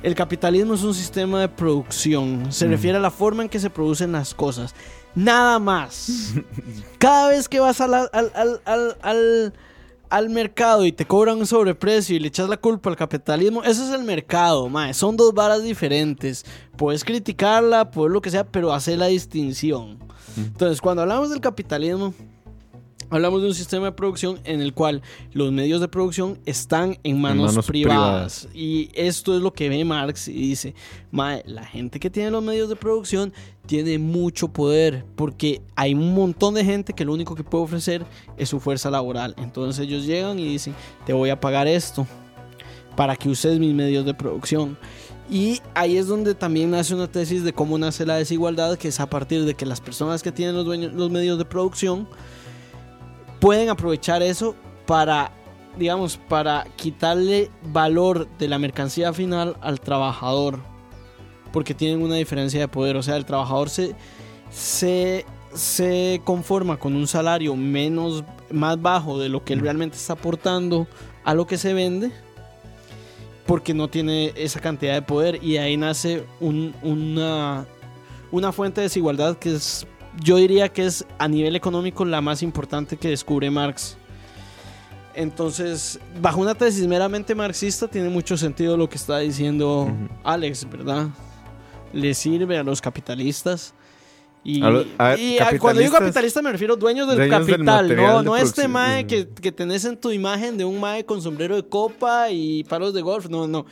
[0.02, 2.72] El capitalismo es un sistema de producción, se Mm.
[2.72, 4.74] refiere a la forma en que se producen las cosas.
[5.16, 6.34] Nada más.
[6.98, 9.54] Cada vez que vas a la- al, al, al, al,
[10.10, 13.84] al mercado y te cobran un sobreprecio y le echas la culpa al capitalismo, eso
[13.84, 14.94] es el mercado, mae.
[14.94, 16.46] Son dos varas diferentes.
[16.78, 20.00] Puedes criticarla, puedes lo que sea, pero hacer la distinción.
[20.38, 22.14] Entonces, cuando hablamos del capitalismo,
[23.10, 25.02] hablamos de un sistema de producción en el cual
[25.34, 28.48] los medios de producción están en manos, manos privadas.
[28.54, 30.76] Y esto es lo que ve Marx y dice,
[31.12, 33.34] mae, la gente que tiene los medios de producción
[33.66, 38.06] tiene mucho poder porque hay un montón de gente que lo único que puede ofrecer
[38.38, 39.36] es su fuerza laboral.
[39.38, 40.76] Entonces ellos llegan y dicen,
[41.06, 42.08] te voy a pagar esto
[42.96, 44.78] para que uses mis medios de producción.
[45.30, 49.00] Y ahí es donde también nace una tesis de cómo nace la desigualdad, que es
[49.00, 52.08] a partir de que las personas que tienen los, dueños, los medios de producción
[53.40, 55.32] pueden aprovechar eso para,
[55.78, 60.75] digamos, para quitarle valor de la mercancía final al trabajador.
[61.56, 62.98] Porque tienen una diferencia de poder.
[62.98, 63.96] O sea, el trabajador se,
[64.52, 70.14] se, se conforma con un salario menos, más bajo de lo que él realmente está
[70.14, 70.86] aportando
[71.24, 72.12] a lo que se vende.
[73.46, 75.42] Porque no tiene esa cantidad de poder.
[75.42, 77.66] Y ahí nace un- una,
[78.32, 79.88] una fuente de desigualdad que es
[80.24, 83.98] yo diría que es a nivel económico la más importante que descubre Marx.
[85.14, 89.90] Entonces, bajo una tesis meramente marxista, tiene mucho sentido lo que está diciendo.
[90.24, 91.08] Alex, ¿verdad?
[91.96, 93.74] Le sirve a los capitalistas.
[94.44, 97.18] Y, A lo- a ver, y a- cuando digo capitalista me refiero a dueños del
[97.18, 101.04] Dueños capital, no, no este mae que, que tenés en tu imagen de un mae
[101.04, 103.66] con sombrero de copa y palos de golf, no, no.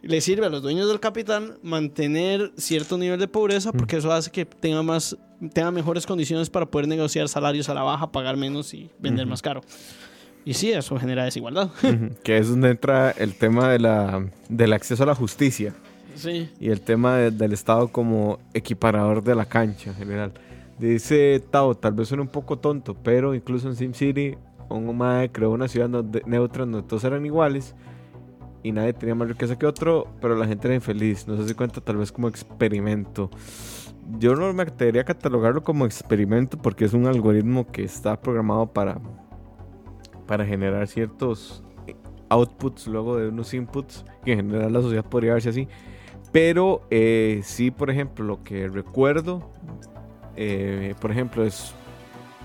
[0.00, 4.30] Le sirve a los dueños del capital mantener cierto nivel de pobreza porque eso hace
[4.30, 5.16] que tenga más
[5.52, 9.42] tenga mejores condiciones para poder negociar salarios a la baja, pagar menos y vender más
[9.42, 9.60] caro.
[10.44, 11.70] Y sí, eso genera desigualdad.
[12.22, 15.74] Que es donde entra el tema de la, del acceso a la justicia
[16.60, 20.32] y el tema de- del Estado como equiparador de la cancha en general.
[20.78, 24.36] Dice Tao, tal vez suene un poco tonto, pero incluso en SimCity
[24.68, 25.88] un mae creó una ciudad
[26.26, 27.74] neutra donde todos eran iguales
[28.62, 31.26] y nadie tenía más riqueza que otro, pero la gente era infeliz.
[31.28, 33.30] No sé si cuenta tal vez como experimento.
[34.18, 38.66] Yo no me atrevería a catalogarlo como experimento porque es un algoritmo que está programado
[38.66, 38.98] para,
[40.26, 41.62] para generar ciertos
[42.28, 45.68] outputs luego de unos inputs que en general la sociedad podría verse así.
[46.32, 49.50] Pero eh, sí, por ejemplo, lo que recuerdo,
[50.34, 51.72] eh, por ejemplo, es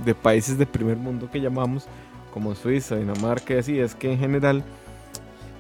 [0.04, 1.88] de países de primer mundo que llamamos,
[2.34, 4.64] como Suiza, Dinamarca y así, es que en general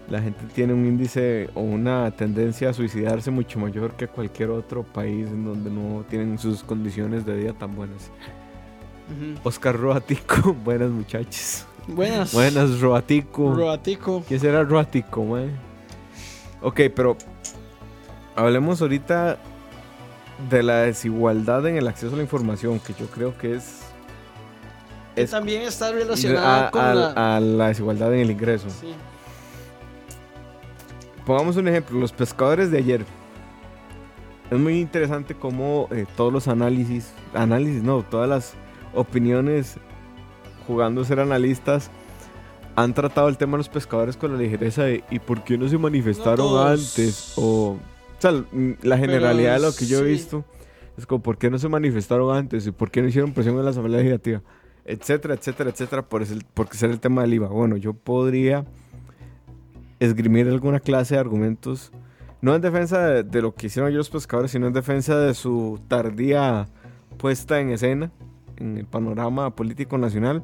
[0.09, 4.83] la gente tiene un índice o una tendencia a suicidarse mucho mayor que cualquier otro
[4.83, 8.11] país en donde no tienen sus condiciones de vida tan buenas.
[9.43, 11.65] Oscar Roatico, buenas muchachos.
[11.87, 12.33] Buenas.
[12.33, 13.53] Buenas, Roatico.
[13.53, 14.23] Roatico.
[14.27, 15.51] ¿Quién será Roatico, man?
[16.61, 17.15] Ok, pero
[18.37, 19.37] hablemos ahorita
[20.49, 23.81] de la desigualdad en el acceso a la información, que yo creo que es,
[25.31, 27.35] también está relacionada a, con a- la...
[27.35, 28.69] a la desigualdad en el ingreso.
[28.69, 28.93] Sí.
[31.25, 33.05] Pongamos un ejemplo, los pescadores de ayer.
[34.49, 38.53] Es muy interesante cómo eh, todos los análisis, análisis no, todas las
[38.93, 39.75] opiniones
[40.65, 41.89] jugando a ser analistas
[42.75, 45.67] han tratado el tema de los pescadores con la ligereza de ¿y por qué no
[45.67, 47.33] se manifestaron antes?
[47.35, 47.77] O,
[48.17, 50.07] o sea, l- la generalidad de lo que yo he sí.
[50.07, 50.45] visto
[50.97, 52.65] es como ¿por qué no se manifestaron antes?
[52.67, 54.41] ¿Y por qué no hicieron presión en la Asamblea Legislativa?
[54.85, 57.49] Etcétera, etcétera, etcétera, por, ese, porque ser el tema del IVA.
[57.49, 58.65] Bueno, yo podría
[59.99, 61.91] esgrimir alguna clase de argumentos,
[62.41, 65.33] no en defensa de, de lo que hicieron ayer los pescadores, sino en defensa de
[65.33, 66.67] su tardía
[67.17, 68.11] puesta en escena
[68.57, 70.43] en el panorama político nacional.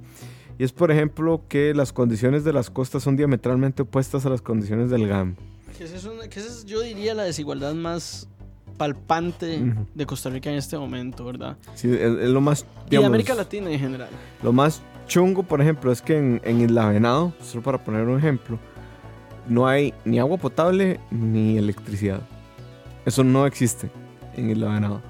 [0.57, 4.41] Y es, por ejemplo, que las condiciones de las costas son diametralmente opuestas a las
[4.41, 5.35] condiciones del GAM.
[5.83, 8.29] Que esa es, una- que esa es, yo diría, la desigualdad más
[8.77, 9.61] palpante
[9.93, 11.57] de Costa Rica en este momento, ¿verdad?
[11.75, 14.07] Sí, es, es lo más, Y América Latina en general.
[14.41, 18.17] lo más chungo, por ejemplo, es que en, en Isla Venado, solo para poner un
[18.17, 18.57] ejemplo,
[19.49, 22.21] no hay ni agua potable ni electricidad.
[23.05, 23.91] Eso no existe
[24.37, 25.01] en Isla Venado.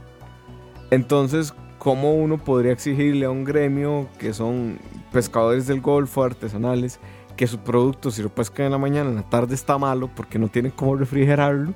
[0.90, 4.80] Entonces, ¿cómo uno podría exigirle a un gremio que son
[5.12, 7.00] pescadores del Golfo, artesanales,
[7.36, 10.40] que su producto, si lo pescan en la mañana, en la tarde está malo porque
[10.40, 11.74] no tienen cómo refrigerarlo?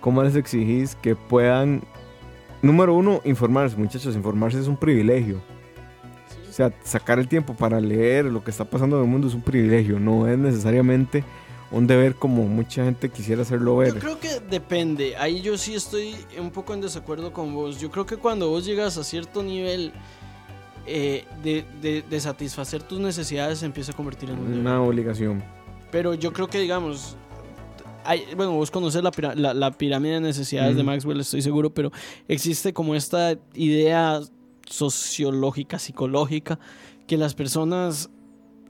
[0.00, 1.82] ¿Cómo les exigís que puedan,
[2.62, 3.76] número uno, informarse?
[3.76, 5.40] Muchachos, informarse es un privilegio.
[6.48, 9.34] O sea, sacar el tiempo para leer lo que está pasando en el mundo es
[9.34, 11.24] un privilegio, no es necesariamente
[11.70, 13.94] un deber como mucha gente quisiera hacerlo ver.
[13.94, 15.16] Yo creo que depende.
[15.16, 17.80] Ahí yo sí estoy un poco en desacuerdo con vos.
[17.80, 19.92] Yo creo que cuando vos llegas a cierto nivel
[20.86, 24.60] eh, de, de- de satisfacer tus necesidades se empieza a convertir en un deber.
[24.60, 25.42] Una obligación.
[25.90, 27.16] Pero yo creo que, digamos,
[28.04, 30.82] hay, bueno, vos conoces la, la- la pirámide de necesidades de.
[30.82, 31.90] Maxwell, estoy seguro, pero
[32.28, 34.20] existe como esta idea
[34.68, 36.58] sociológica, psicológica,
[37.06, 38.10] que las personas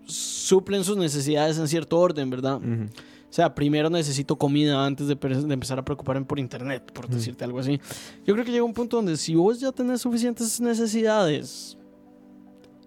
[0.06, 2.56] suplen sus necesidades en cierto orden, ¿verdad?
[2.56, 5.18] O sea, primero necesito comida antes de
[5.52, 7.80] empezar a preocuparme por internet, por decirte algo así.
[8.24, 11.76] Yo creo que llega un punto donde si vos ya tenés suficientes necesidades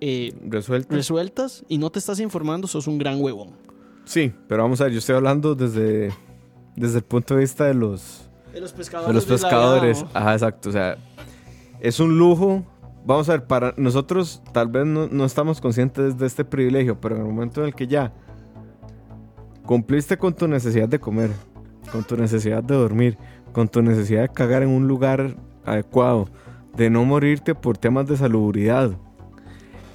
[0.01, 0.33] eh,
[0.89, 3.49] resueltas y no te estás informando, sos un gran huevón.
[4.05, 6.13] Sí, pero vamos a ver, yo estoy hablando desde,
[6.75, 9.07] desde el punto de vista de los, De los pescadores.
[9.07, 10.05] de los pescadores.
[10.13, 10.69] Ajá, exacto.
[10.69, 10.97] O sea,
[11.79, 12.65] es un lujo.
[13.05, 17.15] Vamos a ver, para nosotros tal vez no, no estamos conscientes de este privilegio, pero
[17.15, 18.13] en el momento en el que ya
[19.65, 21.31] cumpliste con tu necesidad de comer,
[21.91, 23.17] con tu necesidad de dormir,
[23.51, 26.27] con tu necesidad de cagar en un lugar adecuado,
[26.75, 28.91] de no morirte por temas de salubridad,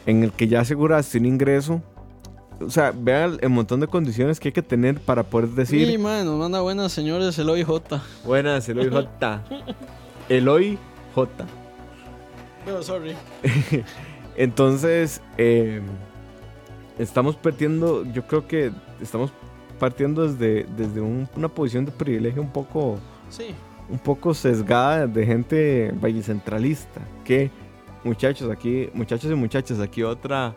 [0.07, 1.83] en el que ya aseguraste un ingreso.
[2.61, 5.87] O sea, vean el montón de condiciones que hay que tener para poder decir...
[5.89, 7.69] Sí, man, nos manda buenas señores el OIJ.
[8.25, 9.43] Buenas, Eloy J.
[10.29, 10.79] Eloy
[11.15, 11.45] J.
[12.65, 13.15] Pero sorry.
[14.37, 15.81] Entonces, eh,
[16.99, 19.33] estamos partiendo, yo creo que estamos
[19.79, 23.47] partiendo desde, desde un- una posición de privilegio un poco, Sí.
[23.91, 27.01] un poco sesgada de gente vallecentralista.
[27.25, 27.51] Que,
[28.05, 30.55] muchachos, aquí, muchachos y muchachas, aquí otra,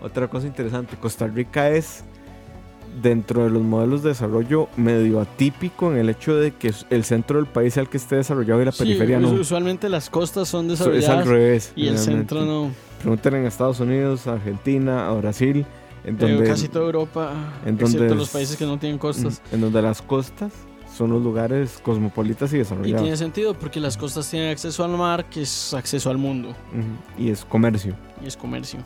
[0.00, 0.96] otra cosa interesante.
[0.96, 2.04] Costa Rica es
[3.02, 7.36] dentro de los modelos de desarrollo medio atípico en el hecho de que el centro
[7.36, 9.28] del país sea el que esté desarrollado y la Sí, periferia no.
[9.32, 11.72] us- Usualmente las costas son Eso es desarrolladas al revés.
[11.76, 12.70] y el centro no.
[13.02, 15.66] Pregúntenle en Estados Unidos, Argentina, a Brasil,
[16.04, 17.32] en Eh, donde, casi toda Europa,
[17.66, 19.42] en excepto donde los es- países que no tienen costas.
[19.52, 20.52] en donde las costas
[20.96, 23.02] son los lugares cosmopolitas y Y desarrollados.
[23.02, 26.54] tiene sentido porque las costas tienen acceso al mar, que es acceso al mundo
[27.18, 27.94] Y es comercio.
[28.22, 28.80] y es comercio.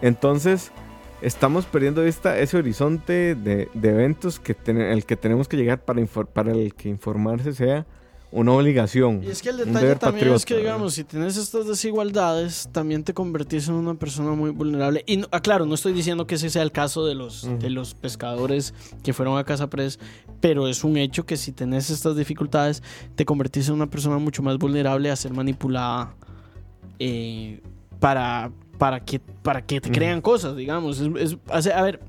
[0.00, 0.72] Entonces,
[1.20, 5.84] estamos perdiendo vista ese horizonte de, de eventos que ten- el que tenemos que llegar
[5.84, 7.86] para, para el que informarse sea
[8.32, 9.22] una obligación.
[9.22, 13.12] Y es que el detalle también es que, digamos, si tienes estas desigualdades, también te
[13.12, 15.04] convertís en una persona muy vulnerable.
[15.06, 17.68] Y, no- ah, claro, no estoy diciendo que ese sea el caso de los, de
[17.70, 19.98] los pescadores que fueron a Casa Pres,
[20.40, 22.82] pero es un hecho que si tenés estas dificultades,
[23.14, 26.14] te convertís en una persona mucho más vulnerable a ser manipulada
[26.98, 27.60] eh,
[28.00, 31.00] para, para, que, para que te crean cosas, digamos.
[31.18, 31.36] Es,
[31.70, 32.00] a ver,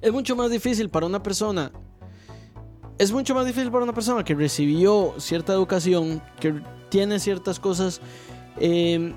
[0.00, 1.72] es mucho más difícil para una persona
[2.98, 6.54] es mucho más difícil para una persona que recibió cierta educación, que
[6.88, 8.00] tiene ciertas cosas
[8.58, 9.12] eh,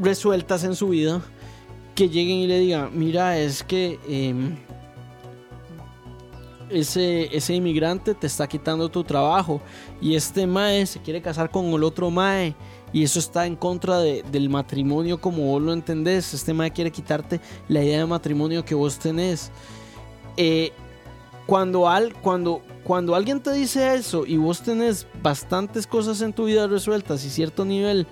[0.00, 1.22] resueltas en su vida,
[1.94, 4.34] que lleguen y le digan, mira, es que eh,
[6.70, 9.60] ese, ese inmigrante te está quitando tu trabajo
[10.00, 12.54] y este mae se quiere casar con el otro mae
[12.92, 16.32] y eso está en contra de- del matrimonio como vos lo entendés.
[16.34, 19.50] Este mae quiere quitarte la idea de matrimonio que vos tenés.
[20.36, 20.72] Eh,
[21.46, 26.46] cuando, al, cuando, cuando alguien te dice eso y vos tenés bastantes cosas en tu
[26.46, 28.06] vida resueltas y cierto nivel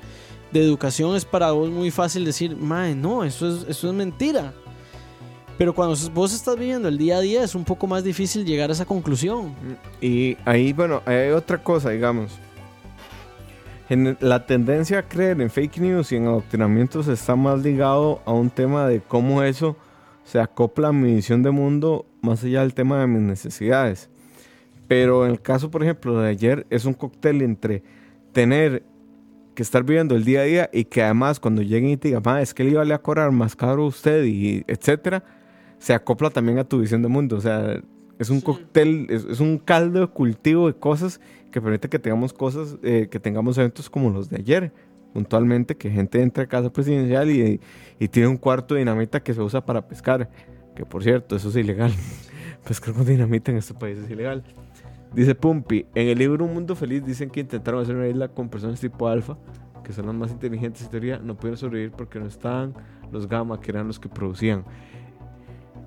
[0.52, 4.52] de educación es para vos muy fácil decir, mae, no, eso es, eso es mentira.
[5.56, 8.70] Pero cuando vos estás viviendo el día a día es un poco más difícil llegar
[8.70, 9.54] a esa conclusión.
[10.00, 12.32] Y ahí, bueno, hay otra cosa, digamos.
[13.88, 18.32] En la tendencia a creer en fake news y en adoctrinamientos está más ligado a
[18.32, 19.76] un tema de cómo eso
[20.24, 24.08] se acopla a mi visión de mundo más allá del tema de mis necesidades.
[24.88, 27.82] Pero en el caso, por ejemplo, de ayer, es un cóctel entre
[28.32, 28.84] tener
[29.54, 32.22] que estar viviendo el día a día y que además cuando lleguen y te digan,
[32.24, 35.24] "Ma, es que le iba a cobrar más caro a usted y etcétera,
[35.78, 37.36] se acopla también a tu visión de mundo.
[37.36, 37.80] O sea,
[38.18, 38.44] es un Sí.
[38.44, 43.08] cóctel, es, es un caldo de cultivo de cosas que permite que tengamos cosas, eh,
[43.10, 44.72] que tengamos eventos como los de ayer.
[45.12, 47.60] Puntualmente, que gente entra a casa presidencial y,
[47.98, 50.30] y tiene un cuarto de dinamita que se usa para pescar.
[50.74, 51.92] Que por cierto, eso es ilegal.
[52.66, 54.42] Pescar con dinamita en este país es ilegal.
[55.14, 58.48] Dice Pumpi, en el libro Un Mundo Feliz dicen que intentaron hacer una isla con
[58.48, 59.36] personas tipo alfa,
[59.84, 62.72] que son las más inteligentes en teoría, no pudieron sobrevivir porque no estaban
[63.10, 64.64] los gamma, que eran los que producían.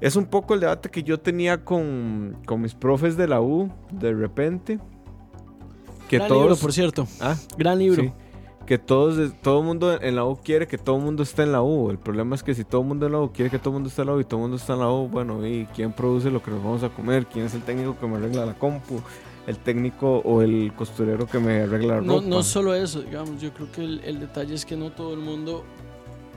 [0.02, 3.72] Es un poco el debate que yo tenía con, con mis profes de la U,
[3.92, 4.80] de repente.
[6.08, 6.42] Que Gran todos...
[6.44, 7.08] libro, por cierto.
[7.20, 8.04] Ah, Gran libro.
[8.04, 8.12] sí.
[8.66, 11.52] Que todos, todo el mundo en la U quiere que todo el mundo esté en
[11.52, 11.92] la U.
[11.92, 13.74] El problema es que si todo el mundo en la U quiere que todo el
[13.76, 15.68] mundo esté en la U y todo el mundo está en la U, bueno, ¿y
[15.76, 17.28] quién produce lo que nos vamos a comer?
[17.28, 19.02] ¿Quién es el técnico que me arregla la compu?
[19.46, 22.28] ¿El técnico o el costurero que me arregla la No, ropa?
[22.28, 25.20] no solo eso, digamos, yo creo que el, el detalle es que no todo el
[25.20, 25.64] mundo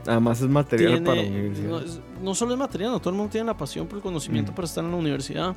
[0.05, 1.69] Además es material tiene, para la universidad.
[1.69, 1.81] no,
[2.23, 4.55] no solo es material, no todo el mundo tiene la pasión por el conocimiento Mm.
[4.55, 5.55] para estar en la universidad.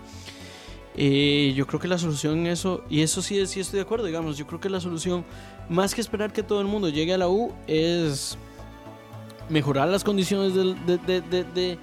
[0.95, 4.05] Eh, yo creo que la solución en eso, y eso sí, sí estoy de acuerdo,
[4.07, 5.25] digamos, yo creo que la solución,
[5.69, 8.37] más que esperar que todo el mundo llegue a la U, es
[9.49, 11.79] mejorar las condiciones de, de- de- de-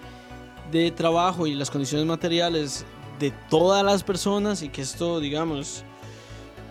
[0.72, 2.86] de trabajo y las condiciones materiales
[3.20, 5.84] de todas las personas y que esto, digamos,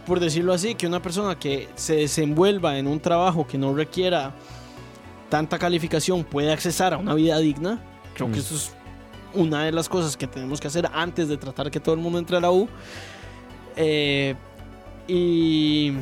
[0.07, 4.32] por decirlo así, que una persona que se desenvuelva en un trabajo que no requiera
[5.28, 7.82] tanta calificación puede accesar a una vida digna.
[8.14, 8.32] Creo Mm.
[8.32, 8.72] que eso es
[9.35, 12.18] una de las cosas que tenemos que hacer antes de tratar que todo el mundo
[12.18, 12.68] entre a la U.
[13.76, 14.35] Eh,
[15.07, 15.93] y,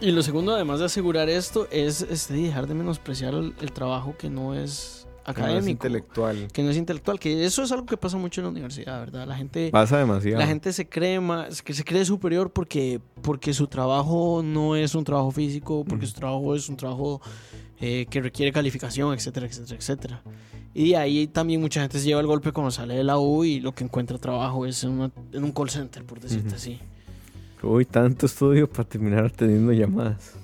[0.00, 4.14] y lo segundo, además de asegurar esto, es este, dejar de menospreciar el, el trabajo
[4.16, 4.99] que no es
[5.34, 6.48] Que no es académico, intelectual.
[6.52, 9.26] que no es intelectual, que eso es algo que pasa mucho en la universidad, ¿verdad?
[9.26, 9.70] La gente...
[9.70, 10.38] Pasa demasiado.
[10.38, 14.94] La gente se cree más, que se cree superior porque, porque su trabajo no es
[14.94, 17.20] un trabajo físico, porque su trabajo es un trabajo
[17.80, 20.22] eh, que requiere calificación, etcétera, etcétera, etcétera.
[20.72, 23.58] Y ahí también mucha gente se lleva el golpe cuando sale de la U y
[23.60, 26.78] lo que encuentra trabajo es en, una- en un call center, por decirte así.
[27.62, 30.34] Uy, tanto estudio para terminar teniendo llamadas.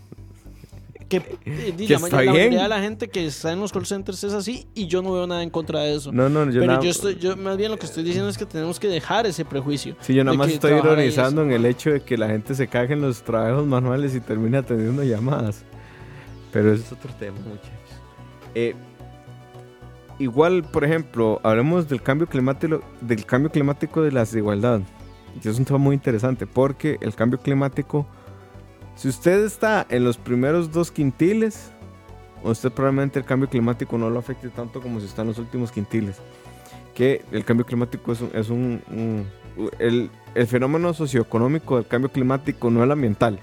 [1.08, 2.34] Que, eh, Que la, ma- está la bien.
[2.34, 5.12] mayoría de la gente que está en los call centers es así y yo no
[5.12, 6.10] veo nada en contra de eso.
[6.10, 8.36] No, no, yo Pero nada, yo estoy, yo más bien lo que estoy diciendo es
[8.36, 9.94] que tenemos que dejar ese prejuicio.
[10.00, 12.94] sí, yo nada más estoy ironizando en el hecho de que la gente se cague
[12.94, 15.62] en los trabajos manuales y termina teniendo llamadas.
[16.52, 17.70] Pero eso es otro tema, muchachos.
[18.54, 18.74] Eh,
[20.18, 24.80] igual, por ejemplo, hablemos del cambio climático, del cambio climático de la desigualdad.
[25.44, 28.06] Es un tema muy interesante porque el cambio climático,
[28.96, 31.70] si usted está en los primeros dos quintiles,
[32.42, 35.70] usted probablemente el cambio climático no lo afecte tanto como si está en los últimos
[35.70, 36.16] quintiles.
[36.94, 39.26] Que el cambio climático es un, es un- un-
[39.78, 43.38] el, el fenómeno socioeconómico del cambio climático, no el ambiental.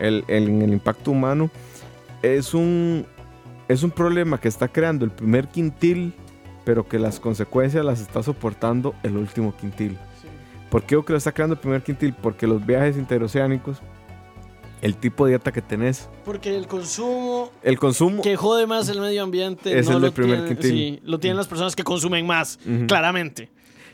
[0.00, 1.50] El, el- el impacto humano
[2.22, 3.04] es un,
[3.68, 6.14] es un problema que está creando el primer quintil,
[6.64, 9.96] pero que las consecuencias las está soportando el último quintil.
[10.70, 12.12] ¿Por qué digo que lo está creando el primer quintil?
[12.12, 13.78] Porque los viajes interoceánicos,
[14.82, 18.22] el tipo de dieta que tenés, Porque el consumo el consumo...
[18.22, 20.70] que jode más el medio ambiente Es no el del primer tienen- quintil.
[20.70, 23.50] sí, lo tienen las personas que consumen más, claramente.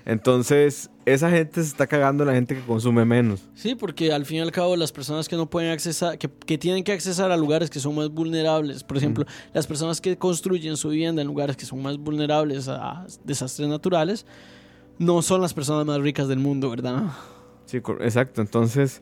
[0.06, 3.48] Entonces, esa gente se está cagando a la gente que consume menos.
[3.54, 6.58] Sí, porque al fin y al cabo las personas que no pueden accesar, que, que
[6.58, 9.24] tienen que accesar a lugares que son más vulnerables, por ejemplo,
[9.54, 14.26] las personas que construyen su vivienda en lugares que son más vulnerables a desastres naturales,
[14.98, 17.04] no son las personas más ricas del mundo, ¿verdad?
[17.64, 18.42] Sí, exacto.
[18.42, 19.00] Entonces,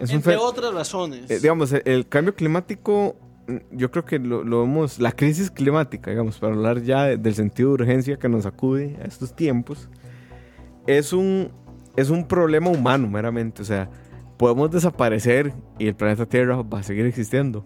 [0.00, 1.30] es un Entre fe- otras razones.
[1.30, 3.16] eh, digamos, el, el cambio climático,
[3.46, 7.16] mm, yo creo que lo, lo vemos, la crisis climática, digamos, para hablar ya de-
[7.16, 9.88] del sentido de urgencia que nos acude a estos tiempos,
[10.86, 11.50] es un,
[11.96, 13.62] es un problema humano meramente.
[13.62, 13.90] O sea,
[14.36, 17.64] podemos desaparecer y el planeta Tierra va a seguir existiendo.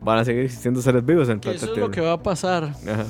[0.00, 1.86] Van a seguir existiendo seres vivos en el planeta eso es Tierra.
[1.88, 2.64] lo que va a pasar.
[2.64, 3.06] Ajá.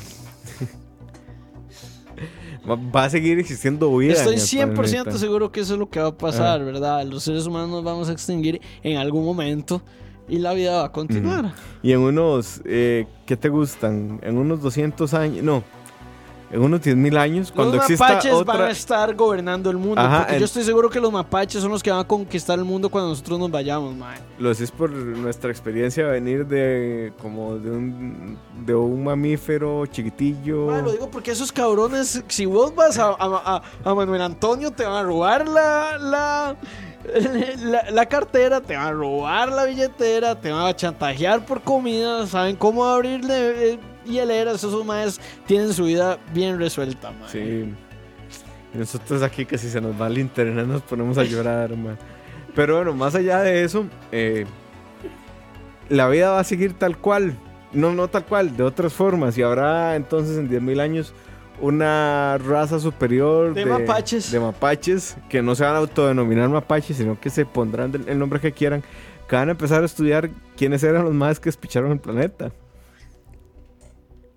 [2.69, 4.12] Va, a seguir existiendo vida.
[4.12, 5.19] Estoy en el 100% planeta.
[5.19, 7.05] seguro que eso es lo que va a pasar, ¿verdad?
[7.05, 9.83] Los seres humanos nos vamos a extinguir en algún momento
[10.29, 11.55] y la vida va a continuar.
[11.83, 14.21] Y en unos, eh, ¿qué te gustan?
[14.23, 15.64] En unos 200 años, no,
[16.51, 20.01] en unos 10.000 años, cuando los exista mapaches van a estar gobernando el mundo.
[20.01, 22.65] Ajá, porque yo estoy seguro que los mapaches son los que van a conquistar el
[22.65, 24.19] mundo cuando nosotros nos vayamos, mae.
[24.39, 30.67] Lo decís por nuestra experiencia de venir de como de un, de un mamífero chiquitillo.
[30.69, 33.17] Mae, lo digo porque esos cabrones, si vos vas a, a-
[33.57, 36.57] a- a Manuel Antonio, te van a robar la, la,
[37.63, 42.27] la, la cartera, te van a robar la billetera, te van a chantajear por comida,
[42.27, 43.79] saben cómo abrirle eh,
[44.09, 44.57] hieleras.
[44.57, 47.13] Esos maes tienen su vida bien resuelta.
[47.31, 47.73] Sí.
[48.75, 51.99] Y nosotros aquí que si se nos va el internet nos ponemos a llorar, man.
[52.55, 54.45] Pero bueno, más allá de eso, eh,
[55.89, 57.35] la vida va a seguir tal cual.
[57.73, 59.37] No, no tal cual, de otras formas.
[59.39, 61.13] Y habrá entonces en 10.000 años
[61.61, 64.31] una raza superior De mapaches.
[64.31, 68.41] de mapaches que no se van a autodenominar mapaches, sino que se pondrán el nombre
[68.41, 68.83] que quieran.
[69.29, 72.51] Que van a empezar a estudiar quiénes eran los más que despicharon el planeta.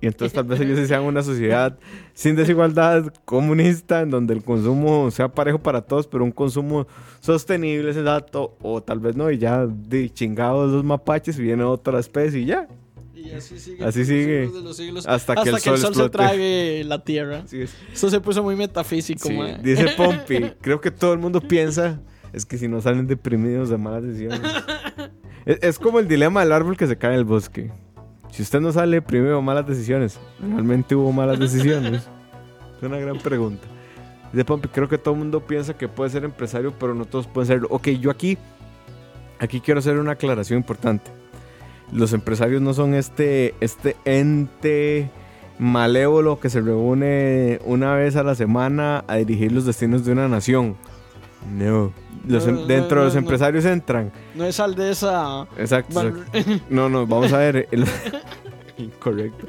[0.01, 1.77] Y entonces tal vez ellos sí sean una sociedad
[2.15, 6.87] sin desigualdad, comunista, en donde el consumo sea parejo para todos, pero un consumo
[7.19, 12.39] sostenible, sensato, o tal vez no, y ya de chingados los mapaches viene otra especie
[12.41, 12.67] y ya.
[13.13, 13.85] Y así sigue.
[13.85, 14.45] Así sigue.
[14.45, 16.09] siglos de los siglos, Hasta que el sol se explote.
[16.09, 17.43] trague la tierra.
[17.51, 17.75] Es.
[17.93, 19.59] Esto se puso muy metafísico, Sí, mae.
[19.61, 22.01] dice Pompi, creo que todo el mundo piensa,
[22.33, 24.41] es que si no salen deprimidos de malas decisiones.
[25.45, 27.71] es, es como el dilema del árbol que se cae en el bosque.
[28.31, 32.07] Si usted no sale de malas decisiones, ¿realmente hubo malas decisiones?
[32.77, 33.67] es una gran pregunta.
[34.31, 37.27] Dice Pompi, creo que todo el mundo piensa que puede ser empresario, pero no todos
[37.27, 37.67] pueden serlo.
[37.69, 38.37] Ok, yo aquí,
[39.39, 41.11] aquí quiero hacer una aclaración importante.
[41.91, 45.09] Los empresarios no son este, este ente
[45.59, 50.29] malévolo que se reúne una vez a la semana a dirigir los destinos de una
[50.29, 50.77] nación.
[51.49, 51.91] No.
[52.27, 54.11] Los em- No, dentro no, de los empresarios entran.
[54.35, 55.47] No es aldesa.
[55.57, 56.13] Exacto.
[56.69, 57.67] No, no, vamos a ver.
[57.71, 57.85] el-
[58.77, 59.47] Incorrecto.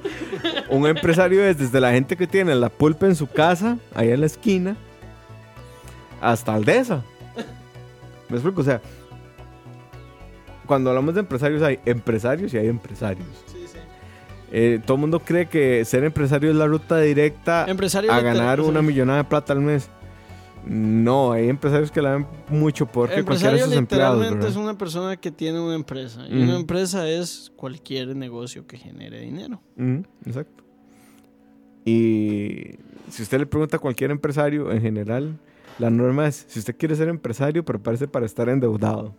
[0.71, 4.21] Un empresario es desde la gente que tiene la pulpa en su casa, ahí en
[4.21, 4.77] la esquina,
[6.21, 7.03] hasta Aldesa.
[8.29, 8.61] ¿Me explico?
[8.61, 8.81] O sea,
[10.67, 13.27] cuando hablamos de empresarios hay empresarios y hay empresarios.
[13.47, 13.79] Sí, sí.
[14.51, 18.61] Eh, todo el mundo cree que ser empresario es la ruta directa Empresario a ganar
[18.61, 19.89] una millonada de plata al mes.
[20.67, 24.19] No, hay empresarios que la ven mucho peor que cualquiera de Empresario sus empleados.
[24.19, 26.27] literalmente es una persona que tiene una empresa.
[26.29, 29.61] Y una empresa es cualquier negocio que genere dinero.
[30.25, 30.63] Exacto.
[31.85, 32.77] Y
[33.11, 35.39] si usted le pregunta a cualquier empresario en general,
[35.79, 39.15] la norma es, si usted quiere ser empresario, prepárese para estar endeudado.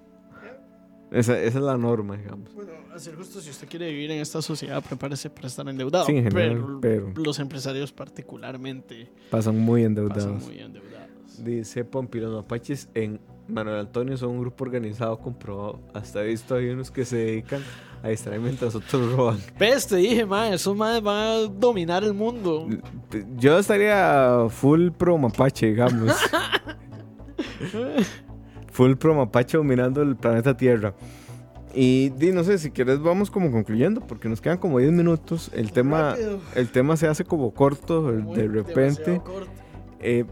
[1.11, 2.53] Esa, esa es la norma, digamos.
[2.55, 6.05] Bueno, a ser justo, si usted quiere vivir en esta sociedad, prepárese para estar endeudado.
[6.05, 10.23] Sí, en general, pero- los empresarios particularmente Pasan muy endeudados.
[10.25, 11.02] pasan muy endeudados.
[11.39, 15.79] Dice Pompi, los mapaches en Manuel Antonio son un grupo organizado comprobado.
[15.93, 17.61] Hasta he visto hay unos que se dedican
[18.01, 19.37] a distraer mientras otros roban.
[19.57, 19.87] ¿Ves?
[19.87, 22.67] Te dije, man, esos manes van a dominar el mundo.
[23.37, 26.13] Yo estaría full pro mapache, digamos.
[28.71, 30.93] full pro mapache dominando el planeta Tierra.
[31.75, 35.49] Y di, no sé, si quieres vamos como concluyendo, porque nos quedan como 10 minutos.
[35.55, 36.39] El tema, Rápido.
[36.55, 39.19] el tema se hace como corto Muy de repente.
[39.23, 39.49] corto.
[39.99, 40.25] Eh,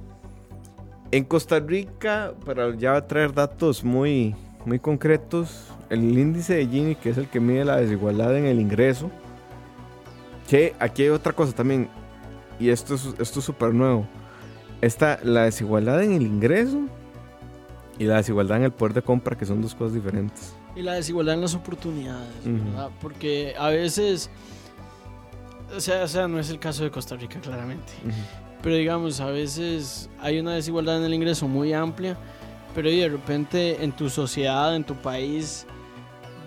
[1.11, 4.35] en Costa Rica, para ya traer datos muy,
[4.65, 8.59] muy concretos, el índice de Gini, que es el que mide la desigualdad en el
[8.59, 9.11] ingreso,
[10.49, 11.89] que aquí hay otra cosa también,
[12.59, 14.07] y esto es esto es súper nuevo.
[14.81, 16.79] Está la desigualdad en el ingreso
[17.99, 20.55] y la desigualdad en el poder de compra, que son dos cosas diferentes.
[20.75, 22.71] Y la desigualdad en las oportunidades, Ujú.
[22.71, 22.89] ¿verdad?
[23.01, 24.29] Porque a veces,
[25.75, 27.91] o sea, o sea, no es el caso de Costa Rica, claramente.
[28.61, 32.15] Pero digamos, a veces hay una desigualdad en el ingreso muy amplia,
[32.75, 35.65] pero de repente en tu sociedad, en tu país,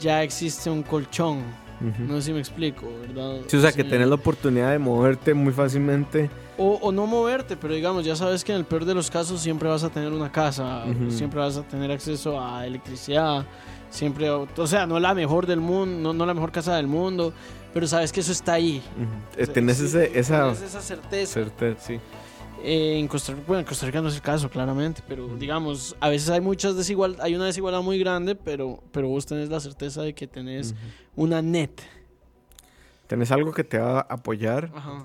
[0.00, 1.38] ya existe un colchón.
[1.80, 2.04] Ujú.
[2.04, 3.40] No sé si me explico, ¿verdad?
[3.48, 3.88] Sí, o sea, que Sí.
[3.88, 6.30] tenés la oportunidad de moverte muy fácilmente.
[6.56, 9.40] O, o no moverte, pero digamos, ya sabes que en el peor de los casos
[9.40, 11.10] siempre vas a tener una casa, Ujú.
[11.10, 13.44] siempre vas a tener acceso a electricidad,
[13.90, 17.32] siempre, o sea, no la mejor del mundo, no, no la mejor casa del mundo,
[17.74, 18.82] pero sabes que eso está ahí.
[19.36, 21.32] Sea, tenés sí, ese, esa tenés esa certeza.
[21.32, 22.00] certeza, sí.
[22.62, 25.94] Eh, en Costa Rica, bueno, en Costa Rica no es el caso, claramente, pero digamos,
[26.00, 29.60] a veces hay muchas desigual, hay una desigualdad muy grande, pero, pero vos tenés la
[29.60, 30.74] certeza de que tenés
[31.14, 31.72] una net.
[33.06, 34.70] Tenés algo que te va a apoyar.
[34.74, 35.04] Ajá.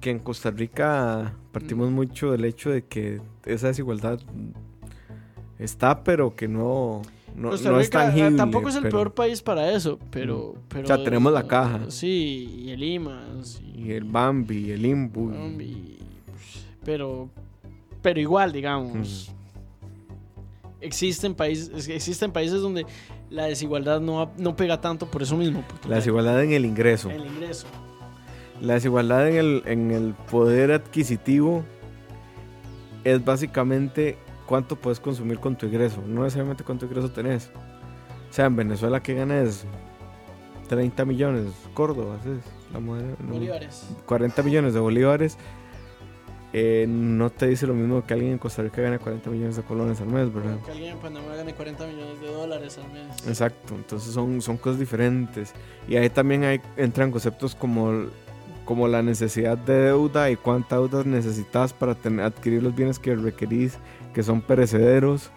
[0.00, 4.18] Que en Costa Rica partimos mucho del hecho de que esa desigualdad
[5.58, 7.02] está, pero que no,
[7.36, 8.36] no, Costa no es tangible.
[8.36, 10.54] tampoco es el pero- peor país para eso, pero...
[10.68, 11.80] pero O sea, tenemos la caja.
[11.88, 13.60] Sí, y el IMAS.
[13.74, 15.30] Y el Bambi, el Imbu.
[15.60, 15.98] y-
[16.84, 17.28] pero,
[18.02, 19.30] pero igual, digamos.
[20.80, 22.86] Existen países, existen países donde
[23.30, 25.64] la desigualdad no, no pega tanto por eso mismo.
[25.88, 27.10] La desigualdad en el ingreso.
[27.10, 27.66] El ingreso.
[28.60, 31.64] La desigualdad en el, en el poder adquisitivo
[33.04, 34.16] es básicamente
[34.48, 37.50] cuánto puedes consumir con tu ingreso, no necesariamente cuánto ingreso tenés.
[38.30, 39.66] O sea, en Venezuela que ganas
[40.68, 42.30] 30 millones, Córdoba, ¿sí
[42.72, 43.14] la moneda?
[43.20, 43.34] No.
[43.34, 43.86] Bolívares.
[44.06, 45.36] 40 millones de bolívares,
[46.54, 49.62] eh, no te dice lo mismo que alguien en Costa Rica gane 40 millones de
[49.62, 50.56] colones al mes, ¿verdad?
[50.64, 53.28] Que alguien en Panamá gane 40 millones de dólares al mes.
[53.28, 55.52] Exacto, entonces son, son cosas diferentes.
[55.86, 58.06] Y ahí también hay, entran conceptos como,
[58.64, 61.92] como la necesidad de deuda y cuánta deuda necesitas para
[62.24, 63.78] adquirir los bienes que requerís,
[64.12, 65.30] que son perecederos.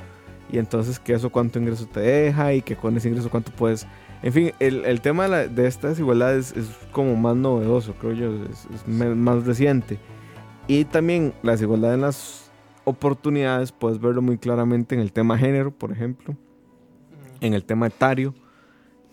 [0.52, 3.88] Y entonces que eso cuánto ingreso te deja y que con ese ingreso cuánto puedes...
[4.24, 7.94] En fin, el, el tema de, la- de esta desigualdad es, es como más novedoso,
[7.96, 9.98] creo yo, es, es más reciente.
[10.68, 12.52] Y también la desigualdad en las
[12.84, 16.36] oportunidades, puedes verlo muy claramente en el tema género, por ejemplo
[17.40, 18.36] en el tema etario,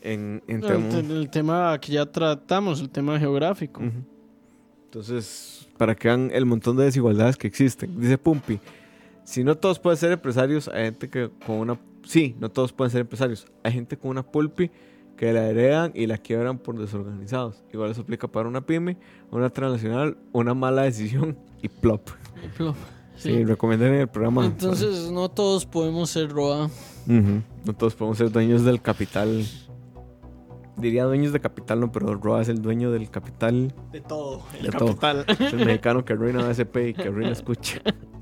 [0.03, 3.81] en, en El, tema- te- el tema que ya tratamos, el tema geográfico.
[3.81, 4.05] Ujú.
[4.85, 7.99] Entonces, para que vean el montón de desigualdades que existen.
[7.99, 8.61] Dice Pumpi,
[9.29, 11.79] si no todos pueden ser empresarios, hay gente que con una...
[12.03, 13.47] Sí, no todos pueden ser empresarios.
[13.63, 14.71] Hay gente con una pulpi
[15.19, 17.63] que la heredan y la quiebran por desorganizados.
[17.71, 18.97] Igual eso aplica para una pyme,
[19.31, 22.09] una transnacional, una mala decisión y plop.
[22.43, 22.75] Y plop.
[23.17, 23.45] Sí, Sí.
[23.45, 24.47] recomiendan en el programa.
[24.47, 26.67] Entonces, no todos podemos ser ROA.
[27.07, 27.43] Ujú.
[27.67, 29.45] No todos podemos ser dueños del capital.
[30.79, 33.75] Diría dueños de capital, no, pero Roa es el dueño del capital.
[33.93, 34.41] De todo.
[34.59, 34.97] El De todo.
[34.97, 35.25] capital.
[35.29, 37.81] Es el mexicano que arruina ASP y que arruina escucha.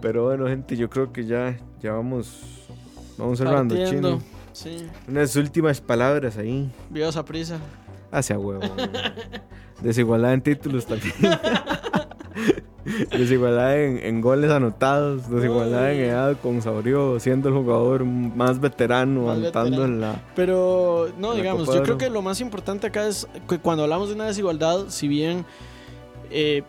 [0.00, 2.66] Pero bueno, gente, yo creo que ya, ya vamos,
[3.16, 4.18] vamos cerrando, Partiendo.
[4.18, 4.22] chino.
[4.52, 4.86] Sí.
[5.08, 6.70] Unas últimas palabras ahí.
[6.90, 7.58] Viva esa prisa.
[8.10, 8.60] Hacia huevo.
[9.82, 11.14] Desigualdad en títulos también.
[13.10, 19.26] Desigualdad en, en goles anotados, desigualdad en edad con Saurio siendo el jugador más veterano,
[19.26, 19.84] Más veterano.
[19.84, 20.22] en la...
[20.34, 24.14] Pero, no, digamos, yo creo que lo más importante acá es que cuando hablamos de
[24.14, 25.44] una desigualdad, si bien
[26.30, 26.62] eh,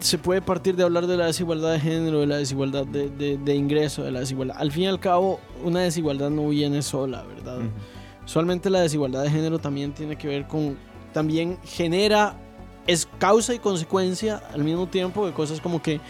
[0.00, 3.38] se puede partir de hablar de la desigualdad de género, de la desigualdad de, de-
[3.38, 7.22] de ingreso, de la desigualdad, al fin y al cabo, una desigualdad no viene sola,
[7.22, 7.58] ¿verdad?
[7.58, 7.68] Ujú.
[8.24, 10.76] usualmente la desigualdad de género también tiene que ver con,
[11.12, 12.36] también genera,
[12.86, 16.00] es causa y consecuencia al mismo tiempo de cosas como que,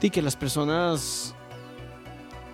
[0.00, 1.34] sí, que las personas,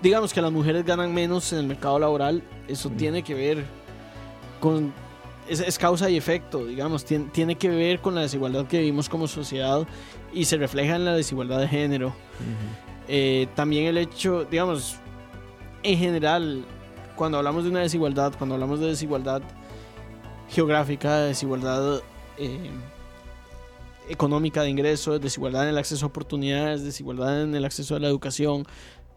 [0.03, 3.64] digamos que las mujeres ganan menos en el mercado laboral, eso tiene que ver
[4.61, 4.93] con,
[5.49, 9.09] es, es causa y efecto, digamos, tiene, tiene que ver con la desigualdad que vivimos
[9.09, 9.87] como sociedad
[10.33, 12.15] y se refleja en la desigualdad de género.
[13.09, 14.97] Eh, también el hecho, digamos,
[15.83, 16.65] en general,
[17.15, 19.43] cuando hablamos de una desigualdad, cuando hablamos de desigualdad
[20.49, 22.01] geográfica, desigualdad
[22.39, 22.71] eh,
[24.09, 28.09] económica de ingresos, desigualdad en el acceso a oportunidades, desigualdad en el acceso a la
[28.09, 28.65] educación,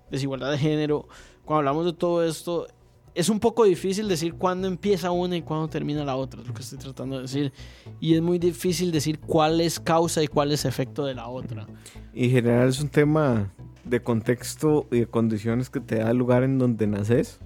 [0.10, 1.08] desigualdad de género,
[1.46, 2.68] cuando hablamos de todo esto,
[3.16, 6.53] es un poco difícil decir cuándo empieza una y cuándo termina la otra, es lo
[6.53, 7.53] que estoy tratando de decir.
[7.99, 11.68] Y es muy difícil decir cuál es causa y cuál es efecto de la otra.
[12.14, 13.53] Y en general es un tema
[13.84, 17.39] de contexto y de condiciones que te da el lugar en donde naces.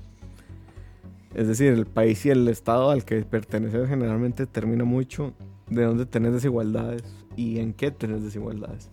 [1.33, 5.33] Es decir, el país y el estado al que perteneces generalmente determina mucho
[5.69, 7.03] de dónde tenés desigualdades
[7.35, 8.91] y en qué tenés desigualdades.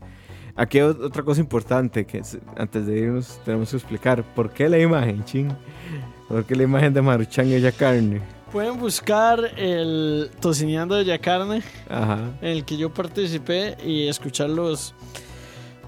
[0.57, 4.23] Aquí otra cosa importante que es- antes de irnos tenemos que explicar.
[4.35, 5.49] ¿Por qué la imagen, ching?
[6.29, 8.21] ¿Por qué la imagen de Maruchan y ella carne?
[8.53, 12.19] Pueden buscar el Tocineando de Yacarne, Ajá.
[12.43, 14.93] en el que yo participé, y escuchar los,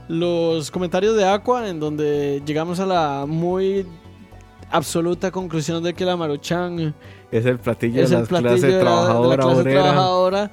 [0.08, 3.84] los comentarios de Aqua, en donde llegamos a la muy
[4.70, 6.94] absoluta conclusión de que la Maruchan
[7.30, 9.82] Es el platillo es de el la platillo de la, de la trabajadora clase obrera.
[9.82, 10.50] trabajadora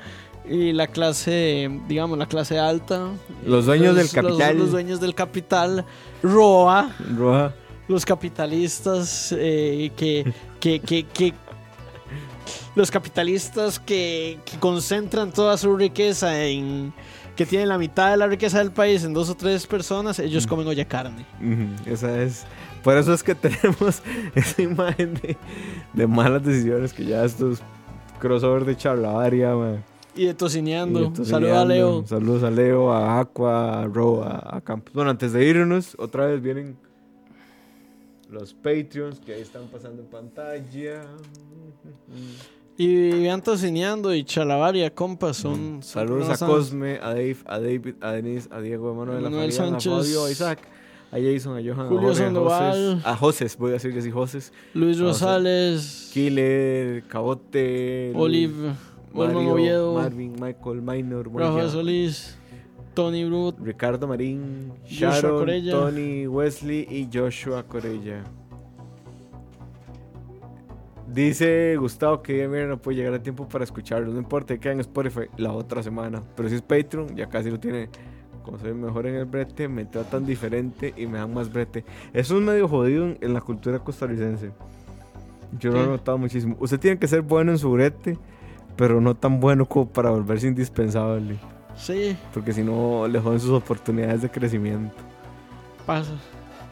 [0.50, 3.08] y la clase, digamos, la clase alta.
[3.46, 4.58] Los dueños del capital.
[4.58, 5.86] Los, dueños del capital.
[6.24, 6.92] ROA.
[7.16, 7.54] Roja.
[7.88, 11.34] los capitalistas eh, que, que, que, que-
[12.76, 16.94] los capitalistas que, que concentran toda su riqueza en
[17.36, 20.46] que tienen la mitad de la riqueza del país en dos o tres personas, ellos
[20.46, 21.26] comen olla carne.
[21.86, 22.46] Esa es.
[22.84, 24.02] Por eso es que tenemos
[24.36, 25.38] esa imagen de,
[25.94, 27.60] de malas decisiones que ya estos
[28.20, 29.84] crossover de charlavaria, man.
[30.16, 31.14] Y de tocineando.
[31.24, 31.66] Saludos a.
[31.66, 32.06] Leo.
[32.06, 34.94] Saludos a Leo, a Aqua, a Ro, a, a Campos.
[34.94, 36.78] Bueno, antes de irnos, otra vez vienen
[38.30, 41.04] los Patreons que ahí están pasando en pantalla.
[42.78, 45.84] Y vean tocineando y chalabaria, compas, son...
[45.84, 49.30] son Saludos a Cosme, a Dave, a David, a Denise, a Diego, a Manuel, a
[49.30, 49.92] Fabián, Sánchez.
[49.92, 50.60] a Fabio, a Isaac,
[51.12, 52.72] a Jason, a Johan, Julio a Jorge, a Sandoval.
[52.72, 58.74] Joses, a Joses, voy a decir que sí, Joses, Luis Rosales, Killer, Cabote, Olive,
[59.14, 62.38] Mario, Oviedo, Marvin, Michael, Minor, Rafa Solís,
[62.94, 65.72] Tony Brut, Ricardo Marín, Joshua Sharon, Corella.
[65.72, 68.24] Tony, Wesley y Joshua Corella.
[71.14, 74.12] Dice Gustavo que mira, no puede llegar a tiempo para escucharlo.
[74.12, 76.22] No importa, queda en Spotify la otra semana.
[76.36, 77.90] Pero si es Patreon, ya casi lo tiene.
[78.44, 81.84] Como soy mejor en el brete, me tratan diferente y me dan más brete.
[82.14, 84.52] Eso es medio jodido en, la cultura costarricense.
[85.60, 86.56] Yo lo he notado muchísimo.
[86.60, 88.18] Usted tiene que ser bueno en su brete,
[88.80, 91.38] pero no tan bueno como para volverse indispensable.
[91.76, 94.96] sí, Porque si no, le joden sus oportunidades de crecimiento.
[95.86, 96.12] pasa.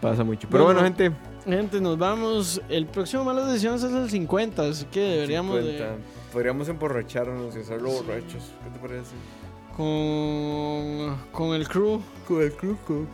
[0.01, 0.47] Pasa mucho.
[0.49, 1.15] Pero bueno, Bueno, gente.
[1.45, 2.61] Gente, nos vamos.
[2.69, 5.95] El próximo Malas Decisiones es el 50, así que deberíamos de- 50.
[6.31, 8.51] Podríamos emborracharnos y hacerlo borrachos.
[8.63, 9.15] ¿Qué te parece?
[9.75, 12.01] con, con el crew.
[12.27, 13.05] Con el cruco.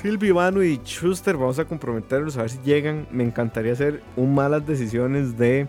[0.00, 3.06] Silvi, Manu y Schuster, vamos a comprometerlos a ver si llegan.
[3.10, 5.66] Me encantaría hacer un malas decisiones de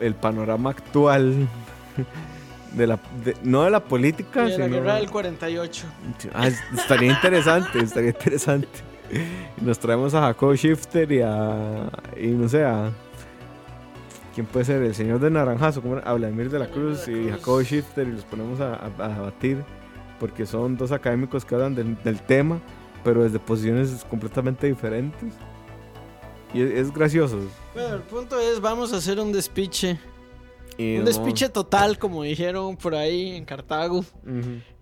[0.00, 1.48] el, panorama actual.
[2.72, 5.86] De la, de- no de la política, de la sino- guerra del 48.
[6.34, 8.68] Ah, es- estaría interesante, estaría interesante.
[9.62, 11.88] Nos traemos a Jacob Shifter y a.
[12.20, 12.90] Y no sé, a.
[14.34, 14.82] ¿Quién puede ser?
[14.82, 17.36] El señor de Naranjazo, como a Vladimir de la Cruz de la y Cruz.
[17.38, 19.64] Jacob Shifter y los ponemos a, a- a debatir.
[20.20, 22.58] Porque son dos académicos que hablan del, del tema,
[23.04, 25.32] pero desde posiciones completamente diferentes.
[26.56, 27.38] Y es, es gracioso.
[27.74, 29.98] Bueno, el punto es, vamos a hacer un despiche.
[30.78, 34.04] Y Un despiche total, como dijeron por ahí en Cartago.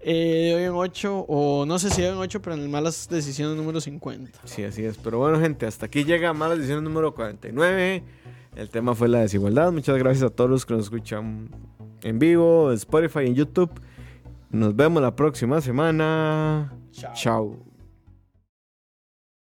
[0.01, 2.63] eh, de hoy en 8, o no sé si de hoy en 8, pero en
[2.63, 4.41] el Malas Decisiones número 50.
[4.45, 4.97] Sí, así es.
[4.99, 8.03] Pero bueno, gente, hasta aquí llega Malas Decisiones número 49.
[8.57, 9.71] El tema fue la desigualdad.
[9.73, 11.49] Muchas gracias a todos los que nos escuchan
[12.03, 13.71] en vivo, en Spotify, en YouTube.
[14.51, 16.73] Nos vemos la próxima semana.
[16.93, 17.13] Chao.
[17.15, 17.74] Chao.